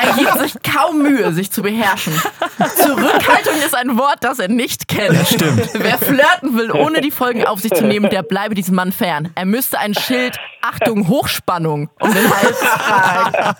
Er 0.00 0.14
gibt 0.14 0.38
sich 0.38 0.54
kaum 0.62 1.02
Mühe, 1.02 1.32
sich 1.32 1.50
zu 1.50 1.62
beherrschen. 1.62 2.12
Zurückhaltung 2.76 3.56
ist 3.64 3.74
ein 3.74 3.96
Wort, 3.96 4.18
das 4.20 4.38
er 4.38 4.48
nicht 4.48 4.86
kennt. 4.88 5.26
Stimmt. 5.26 5.70
Wer 5.72 5.98
flirten 5.98 6.56
will, 6.56 6.70
ohne 6.70 7.00
die 7.00 7.10
Folgen 7.10 7.46
auf 7.46 7.60
sich 7.60 7.72
zu 7.72 7.84
nehmen, 7.84 8.10
der 8.10 8.22
bleibe 8.22 8.54
diesem 8.54 8.74
Mann 8.74 8.92
fern. 8.92 9.30
Er 9.34 9.46
müsste 9.46 9.78
ein 9.78 9.94
Schild, 9.94 10.36
Achtung, 10.60 11.08
Hochspannung, 11.08 11.88
um 12.00 12.12
den 12.12 12.30
Hals 12.36 12.60
tragen. 12.60 13.56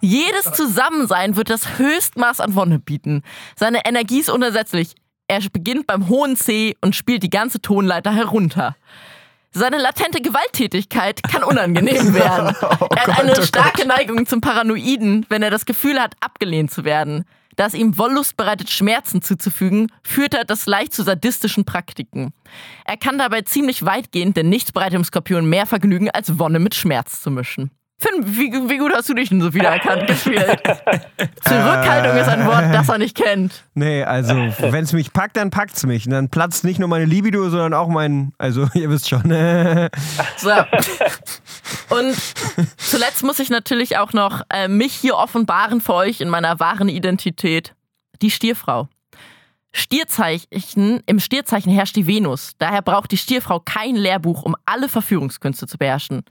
Jedes 0.00 0.52
Zusammensein 0.52 1.34
wird 1.36 1.48
das 1.48 1.78
Höchstmaß 1.78 2.40
an 2.40 2.54
Wonne 2.54 2.78
bieten. 2.78 3.22
Seine 3.56 3.86
Energie 3.86 4.20
ist 4.20 4.28
unersetzlich. 4.30 4.94
Er 5.26 5.40
beginnt 5.50 5.86
beim 5.86 6.08
hohen 6.08 6.36
C 6.36 6.76
und 6.80 6.94
spielt 6.94 7.22
die 7.22 7.30
ganze 7.30 7.60
Tonleiter 7.60 8.14
herunter. 8.14 8.76
Seine 9.52 9.78
latente 9.78 10.20
Gewalttätigkeit 10.20 11.22
kann 11.22 11.44
unangenehm 11.44 12.12
werden. 12.14 12.54
er 12.90 13.06
hat 13.06 13.20
eine 13.20 13.40
starke 13.42 13.86
Neigung 13.86 14.26
zum 14.26 14.40
Paranoiden, 14.40 15.24
wenn 15.28 15.42
er 15.42 15.50
das 15.50 15.64
Gefühl 15.64 16.00
hat, 16.00 16.14
abgelehnt 16.20 16.72
zu 16.72 16.84
werden. 16.84 17.24
Da 17.56 17.66
es 17.66 17.74
ihm 17.74 17.96
Wollust 17.96 18.36
bereitet, 18.36 18.68
Schmerzen 18.68 19.22
zuzufügen, 19.22 19.92
führt 20.02 20.34
er 20.34 20.44
das 20.44 20.66
leicht 20.66 20.92
zu 20.92 21.04
sadistischen 21.04 21.64
Praktiken. 21.64 22.34
Er 22.84 22.96
kann 22.96 23.16
dabei 23.16 23.42
ziemlich 23.42 23.84
weit 23.84 24.10
gehen, 24.10 24.34
denn 24.34 24.48
nichts 24.48 24.72
bereitet 24.72 24.94
dem 24.94 25.04
Skorpion 25.04 25.46
mehr 25.46 25.66
Vergnügen, 25.66 26.10
als 26.10 26.38
Wonne 26.38 26.58
mit 26.58 26.74
Schmerz 26.74 27.22
zu 27.22 27.30
mischen. 27.30 27.70
Finn, 28.04 28.36
wie, 28.36 28.52
wie 28.70 28.78
gut 28.78 28.92
hast 28.94 29.08
du 29.08 29.14
dich 29.14 29.30
denn 29.30 29.40
so 29.40 29.54
wiedererkannt 29.54 30.06
gespielt? 30.06 30.44
Zurückhaltung 31.42 32.16
ist 32.18 32.28
ein 32.28 32.44
Wort, 32.46 32.66
das 32.72 32.88
er 32.88 32.98
nicht 32.98 33.16
kennt. 33.16 33.64
Nee, 33.74 34.02
also, 34.02 34.34
wenn 34.34 34.84
es 34.84 34.92
mich 34.92 35.12
packt, 35.12 35.36
dann 35.36 35.50
packt's 35.50 35.84
mich. 35.86 36.06
Und 36.06 36.12
dann 36.12 36.28
platzt 36.28 36.64
nicht 36.64 36.78
nur 36.78 36.88
meine 36.88 37.06
Libido, 37.06 37.48
sondern 37.48 37.72
auch 37.72 37.88
mein. 37.88 38.32
Also, 38.36 38.68
ihr 38.74 38.90
wisst 38.90 39.08
schon. 39.08 39.24
So. 40.36 40.50
Und 41.90 42.16
zuletzt 42.76 43.22
muss 43.22 43.38
ich 43.38 43.50
natürlich 43.50 43.96
auch 43.96 44.12
noch 44.12 44.42
äh, 44.50 44.68
mich 44.68 44.92
hier 44.92 45.16
offenbaren 45.16 45.80
für 45.80 45.94
euch 45.94 46.20
in 46.20 46.28
meiner 46.28 46.60
wahren 46.60 46.88
Identität. 46.88 47.74
Die 48.20 48.30
Stierfrau. 48.30 48.88
Stierzeichen, 49.72 51.02
im 51.06 51.20
Stierzeichen 51.20 51.72
herrscht 51.72 51.96
die 51.96 52.06
Venus. 52.06 52.52
Daher 52.58 52.82
braucht 52.82 53.10
die 53.12 53.16
Stierfrau 53.16 53.60
kein 53.60 53.96
Lehrbuch, 53.96 54.42
um 54.42 54.54
alle 54.66 54.88
Verführungskünste 54.88 55.66
zu 55.66 55.78
beherrschen. 55.78 56.24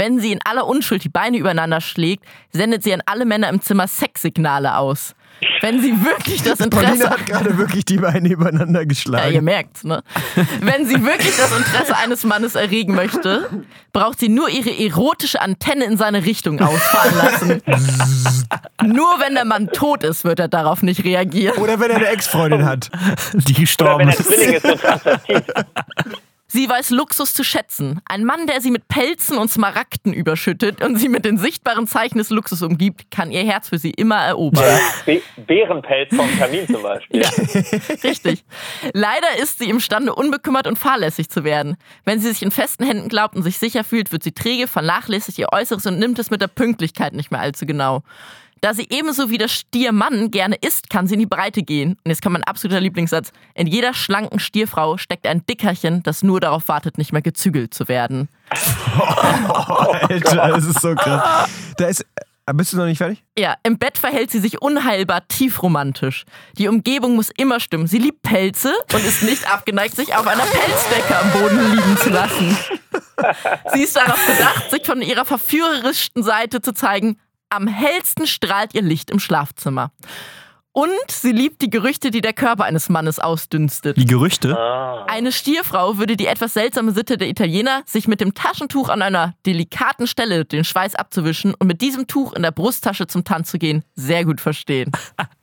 Wenn 0.00 0.18
sie 0.18 0.32
in 0.32 0.38
aller 0.46 0.66
Unschuld 0.66 1.04
die 1.04 1.10
Beine 1.10 1.36
übereinander 1.36 1.82
schlägt, 1.82 2.24
sendet 2.50 2.82
sie 2.82 2.94
an 2.94 3.02
alle 3.04 3.26
Männer 3.26 3.50
im 3.50 3.60
Zimmer 3.60 3.86
Sexsignale 3.86 4.78
aus. 4.78 5.14
Wenn 5.60 5.82
sie 5.82 5.92
wirklich 6.02 6.42
das 6.42 6.58
Interesse 6.60 6.86
Paulina 6.86 7.10
hat 7.10 7.26
gerade 7.26 7.58
wirklich 7.58 7.84
die 7.84 7.98
Beine 7.98 8.30
übereinander 8.30 8.78
ja, 8.78 8.80
ihr 8.80 8.86
geschlagen. 8.86 9.44
merkt's, 9.44 9.84
ne? 9.84 10.02
Wenn 10.62 10.86
sie 10.86 11.04
wirklich 11.04 11.36
das 11.36 11.54
Interesse 11.54 11.98
eines 11.98 12.24
Mannes 12.24 12.54
erregen 12.54 12.94
möchte, 12.94 13.50
braucht 13.92 14.20
sie 14.20 14.30
nur 14.30 14.48
ihre 14.48 14.70
erotische 14.70 15.42
Antenne 15.42 15.84
in 15.84 15.98
seine 15.98 16.24
Richtung 16.24 16.58
ausfahren 16.62 17.16
lassen. 17.18 17.62
nur 18.82 19.20
wenn 19.20 19.34
der 19.34 19.44
Mann 19.44 19.68
tot 19.68 20.02
ist, 20.02 20.24
wird 20.24 20.40
er 20.40 20.48
darauf 20.48 20.82
nicht 20.82 21.04
reagieren. 21.04 21.58
Oder 21.58 21.78
wenn 21.78 21.90
er 21.90 21.96
eine 21.98 22.08
Ex-Freundin 22.08 22.64
hat. 22.64 22.90
Die 23.34 23.52
Oder 23.52 23.60
gestorben 23.60 23.98
wenn 23.98 24.08
er 24.08 24.18
ist. 24.18 24.26
Zwilling 24.26 24.54
ist 24.54 24.64
und 24.64 24.80
transvestit. 24.80 25.44
Sie 26.52 26.68
weiß 26.68 26.90
Luxus 26.90 27.32
zu 27.32 27.44
schätzen. 27.44 28.00
Ein 28.06 28.24
Mann, 28.24 28.48
der 28.48 28.60
sie 28.60 28.72
mit 28.72 28.88
Pelzen 28.88 29.38
und 29.38 29.52
Smaragden 29.52 30.12
überschüttet 30.12 30.82
und 30.82 30.96
sie 30.96 31.08
mit 31.08 31.24
den 31.24 31.38
sichtbaren 31.38 31.86
Zeichen 31.86 32.18
des 32.18 32.30
Luxus 32.30 32.60
umgibt, 32.62 33.08
kann 33.12 33.30
ihr 33.30 33.44
Herz 33.44 33.68
für 33.68 33.78
sie 33.78 33.92
immer 33.92 34.16
erobern. 34.16 34.80
Be 35.06 35.22
Bärenpelz 35.46 36.12
vom 36.12 36.28
Kamin 36.40 36.66
zum 36.66 36.82
Beispiel. 36.82 37.22
Ja, 37.22 37.28
richtig. 38.02 38.42
Leider 38.92 39.38
ist 39.40 39.60
sie 39.60 39.70
imstande, 39.70 40.12
unbekümmert 40.12 40.66
und 40.66 40.76
fahrlässig 40.76 41.30
zu 41.30 41.44
werden. 41.44 41.76
Wenn 42.04 42.18
sie 42.18 42.30
sich 42.32 42.42
in 42.42 42.50
festen 42.50 42.84
Händen 42.84 43.08
glaubt 43.08 43.36
und 43.36 43.44
sich 43.44 43.58
sicher 43.58 43.84
fühlt, 43.84 44.10
wird 44.10 44.24
sie 44.24 44.32
träge, 44.32 44.66
vernachlässigt 44.66 45.38
ihr 45.38 45.52
Äußeres 45.52 45.86
und 45.86 46.00
nimmt 46.00 46.18
es 46.18 46.32
mit 46.32 46.40
der 46.42 46.48
Pünktlichkeit 46.48 47.12
nicht 47.12 47.30
mehr 47.30 47.40
allzu 47.40 47.64
genau. 47.64 48.02
Da 48.60 48.74
sie 48.74 48.86
ebenso 48.90 49.30
wie 49.30 49.38
der 49.38 49.48
Stiermann 49.48 50.30
gerne 50.30 50.56
isst, 50.56 50.90
kann 50.90 51.06
sie 51.06 51.14
in 51.14 51.20
die 51.20 51.26
Breite 51.26 51.62
gehen. 51.62 51.92
Und 52.04 52.10
jetzt 52.10 52.20
kommt 52.22 52.34
mein 52.34 52.44
absoluter 52.44 52.80
Lieblingssatz. 52.80 53.32
In 53.54 53.66
jeder 53.66 53.94
schlanken 53.94 54.38
Stierfrau 54.38 54.98
steckt 54.98 55.26
ein 55.26 55.46
Dickerchen, 55.46 56.02
das 56.02 56.22
nur 56.22 56.40
darauf 56.40 56.68
wartet, 56.68 56.98
nicht 56.98 57.12
mehr 57.12 57.22
gezügelt 57.22 57.72
zu 57.72 57.88
werden. 57.88 58.28
Alter, 59.30 60.48
das 60.50 60.64
ist 60.66 60.80
so 60.80 60.94
krass. 60.94 61.48
Da 61.76 61.86
ist. 61.86 62.00
äh, 62.46 62.52
Bist 62.54 62.72
du 62.72 62.76
noch 62.76 62.84
nicht 62.86 62.98
fertig? 62.98 63.22
Ja, 63.38 63.54
im 63.62 63.78
Bett 63.78 63.96
verhält 63.96 64.30
sie 64.30 64.40
sich 64.40 64.60
unheilbar 64.60 65.26
tiefromantisch. 65.28 66.24
Die 66.58 66.68
Umgebung 66.68 67.14
muss 67.16 67.30
immer 67.36 67.60
stimmen. 67.60 67.86
Sie 67.86 67.98
liebt 67.98 68.22
Pelze 68.22 68.72
und 68.92 69.04
ist 69.04 69.22
nicht 69.22 69.50
abgeneigt, 69.50 69.96
sich 69.96 70.14
auf 70.16 70.26
einer 70.26 70.42
Pelzdecke 70.44 71.18
am 71.18 71.30
Boden 71.32 71.76
liegen 71.76 71.96
zu 71.96 72.10
lassen. 72.10 72.56
Sie 73.72 73.82
ist 73.82 73.96
darauf 73.96 74.18
bedacht, 74.26 74.70
sich 74.70 74.84
von 74.84 75.00
ihrer 75.00 75.24
verführerischsten 75.24 76.22
Seite 76.22 76.60
zu 76.60 76.72
zeigen. 76.74 77.18
Am 77.50 77.66
hellsten 77.66 78.28
strahlt 78.28 78.74
ihr 78.74 78.82
Licht 78.82 79.10
im 79.10 79.18
Schlafzimmer. 79.18 79.90
Und 80.72 81.10
sie 81.10 81.32
liebt 81.32 81.62
die 81.62 81.70
Gerüchte, 81.70 82.12
die 82.12 82.20
der 82.20 82.32
Körper 82.32 82.62
eines 82.62 82.88
Mannes 82.88 83.18
ausdünstet. 83.18 83.96
Die 83.96 84.04
Gerüchte. 84.04 84.56
Eine 85.08 85.32
Stierfrau 85.32 85.98
würde 85.98 86.16
die 86.16 86.26
etwas 86.26 86.54
seltsame 86.54 86.92
Sitte 86.92 87.16
der 87.16 87.28
Italiener, 87.28 87.82
sich 87.86 88.06
mit 88.06 88.20
dem 88.20 88.34
Taschentuch 88.34 88.88
an 88.88 89.02
einer 89.02 89.34
delikaten 89.46 90.06
Stelle 90.06 90.44
den 90.44 90.62
Schweiß 90.62 90.94
abzuwischen 90.94 91.54
und 91.54 91.66
mit 91.66 91.80
diesem 91.80 92.06
Tuch 92.06 92.34
in 92.34 92.42
der 92.42 92.52
Brusttasche 92.52 93.08
zum 93.08 93.24
Tanz 93.24 93.50
zu 93.50 93.58
gehen, 93.58 93.84
sehr 93.96 94.24
gut 94.24 94.40
verstehen. 94.40 94.92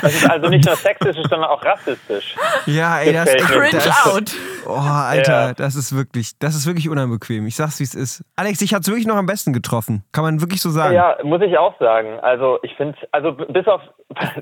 Das 0.00 0.14
ist 0.14 0.30
also 0.30 0.48
nicht 0.48 0.64
nur 0.64 0.76
sexistisch, 0.76 1.26
sondern 1.28 1.50
auch 1.50 1.64
rassistisch. 1.64 2.34
Ja, 2.66 2.98
ey, 3.00 3.12
das. 3.12 3.28
Cringe 3.36 3.70
das, 3.72 4.06
out. 4.06 4.32
Oh, 4.66 4.72
Alter, 4.72 5.48
Ja. 5.48 5.54
das 5.54 5.74
ist 5.74 5.94
wirklich, 5.94 6.38
das 6.38 6.54
ist 6.54 6.66
wirklich 6.66 6.88
unanbequem. 6.88 7.46
Ich 7.46 7.56
sag's, 7.56 7.78
wie 7.80 7.84
es 7.84 7.94
ist. 7.94 8.22
Alex, 8.36 8.58
dich 8.58 8.74
hat's 8.74 8.88
wirklich 8.88 9.06
noch 9.06 9.16
am 9.16 9.26
besten 9.26 9.52
getroffen. 9.52 10.04
Kann 10.12 10.24
man 10.24 10.40
wirklich 10.40 10.60
so 10.60 10.70
sagen. 10.70 10.94
Ja, 10.94 11.16
muss 11.22 11.40
ich 11.42 11.56
auch 11.58 11.78
sagen. 11.78 12.18
Also 12.20 12.58
ich 12.62 12.74
finde, 12.76 12.96
also 13.12 13.32
bis 13.32 13.66
auf 13.66 13.80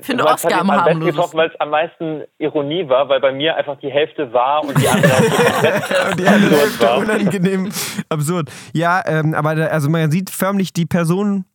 finde 0.01 0.23
weil 0.25 0.35
es 0.35 0.45
Oscar 0.45 0.59
hat 0.59 0.69
am 0.69 0.85
besten 0.85 1.05
getroffen, 1.05 1.37
weil 1.37 1.49
es 1.49 1.59
am 1.59 1.69
meisten 1.69 2.23
Ironie 2.37 2.87
war, 2.87 3.09
weil 3.09 3.19
bei 3.19 3.31
mir 3.31 3.55
einfach 3.55 3.77
die 3.79 3.89
Hälfte 3.91 4.31
war 4.33 4.63
und 4.63 4.77
die 4.79 4.87
andere 4.87 5.11
Und 6.11 6.19
die 6.19 6.27
andere 6.27 6.55
absurd 6.55 6.61
Hälfte 6.61 6.85
war. 6.85 6.97
unangenehm 6.97 7.71
absurd. 8.09 8.49
Ja, 8.73 9.01
ähm, 9.05 9.33
aber 9.33 9.55
da, 9.55 9.65
also 9.67 9.89
man 9.89 10.11
sieht 10.11 10.29
förmlich 10.29 10.73
die 10.73 10.85
Person 10.85 11.45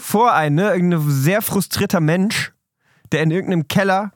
vor 0.00 0.32
einem, 0.34 0.56
ne? 0.56 0.70
Irgendein 0.72 1.00
sehr 1.08 1.40
frustrierter 1.42 2.00
Mensch, 2.00 2.52
der 3.12 3.22
in 3.22 3.30
irgendeinem 3.30 3.68
Keller 3.68 4.12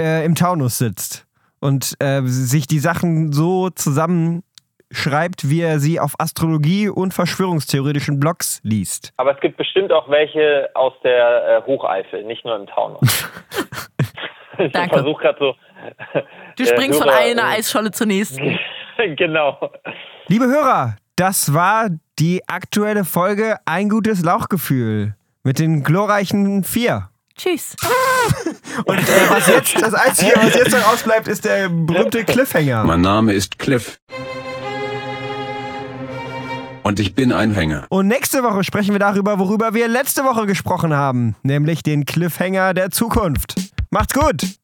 äh, 0.00 0.24
im 0.24 0.34
Taunus 0.34 0.78
sitzt 0.78 1.26
und 1.60 1.94
äh, 2.00 2.22
sich 2.24 2.66
die 2.66 2.78
Sachen 2.78 3.32
so 3.32 3.70
zusammenschreibt, 3.70 5.48
wie 5.50 5.60
er 5.60 5.80
sie 5.80 6.00
auf 6.00 6.14
Astrologie 6.18 6.88
und 6.88 7.12
verschwörungstheoretischen 7.14 8.20
Blogs 8.20 8.60
liest. 8.62 9.12
Aber 9.16 9.34
es 9.34 9.40
gibt 9.40 9.56
bestimmt 9.56 9.92
auch 9.92 10.08
welche 10.08 10.70
aus 10.74 10.92
der 11.02 11.58
äh, 11.58 11.66
Hocheifel, 11.66 12.24
nicht 12.24 12.44
nur 12.44 12.56
im 12.56 12.66
Taunus. 12.66 13.00
ich 14.58 14.72
Danke. 14.72 14.96
versuche 14.96 15.22
gerade 15.22 15.38
so. 15.38 15.54
Du 16.56 16.62
äh, 16.62 16.66
springst 16.66 17.00
von 17.00 17.08
Hörer- 17.08 17.30
einer 17.30 17.44
Eisscholle 17.44 17.90
zur 17.90 18.06
nächsten. 18.06 18.58
genau. 19.16 19.58
Liebe 20.28 20.46
Hörer, 20.46 20.96
das 21.16 21.52
war 21.54 21.88
die 22.18 22.42
aktuelle 22.48 23.04
Folge 23.04 23.56
Ein 23.64 23.88
gutes 23.88 24.24
Lauchgefühl 24.24 25.14
mit 25.42 25.58
den 25.58 25.82
glorreichen 25.82 26.64
vier. 26.64 27.10
Tschüss. 27.38 27.76
Und 28.84 28.98
äh, 28.98 29.02
was 29.30 29.46
jetzt, 29.46 29.80
das 29.80 29.94
Einzige, 29.94 30.32
was 30.34 30.54
jetzt 30.54 30.72
noch 30.72 30.92
ausbleibt, 30.92 31.28
ist 31.28 31.44
der 31.44 31.68
berühmte 31.68 32.24
Cliffhanger. 32.24 32.82
Mein 32.84 33.00
Name 33.00 33.32
ist 33.32 33.58
Cliff. 33.60 33.98
Und 36.82 36.98
ich 36.98 37.14
bin 37.14 37.32
ein 37.32 37.52
Hänger. 37.54 37.86
Und 37.90 38.08
nächste 38.08 38.42
Woche 38.42 38.64
sprechen 38.64 38.92
wir 38.92 38.98
darüber, 38.98 39.38
worüber 39.38 39.72
wir 39.72 39.86
letzte 39.88 40.24
Woche 40.24 40.46
gesprochen 40.46 40.94
haben, 40.94 41.36
nämlich 41.42 41.82
den 41.82 42.06
Cliffhanger 42.06 42.74
der 42.74 42.90
Zukunft. 42.90 43.54
Macht's 43.90 44.14
gut! 44.14 44.57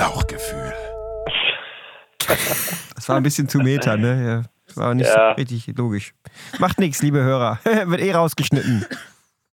Lauchgefühl. 0.00 0.72
Das 2.94 3.08
war 3.08 3.16
ein 3.16 3.22
bisschen 3.22 3.48
zu 3.48 3.58
meta, 3.58 3.96
ne? 3.96 4.24
Ja, 4.26 4.42
das 4.66 4.76
war 4.76 4.94
nicht 4.94 5.06
Ja. 5.08 5.30
so 5.30 5.36
richtig 5.40 5.66
logisch. 5.76 6.12
Macht 6.58 6.78
nichts, 6.78 7.02
liebe 7.02 7.18
Hörer. 7.22 7.58
Wird 7.64 8.00
eh 8.00 8.12
rausgeschnitten. 8.12 8.86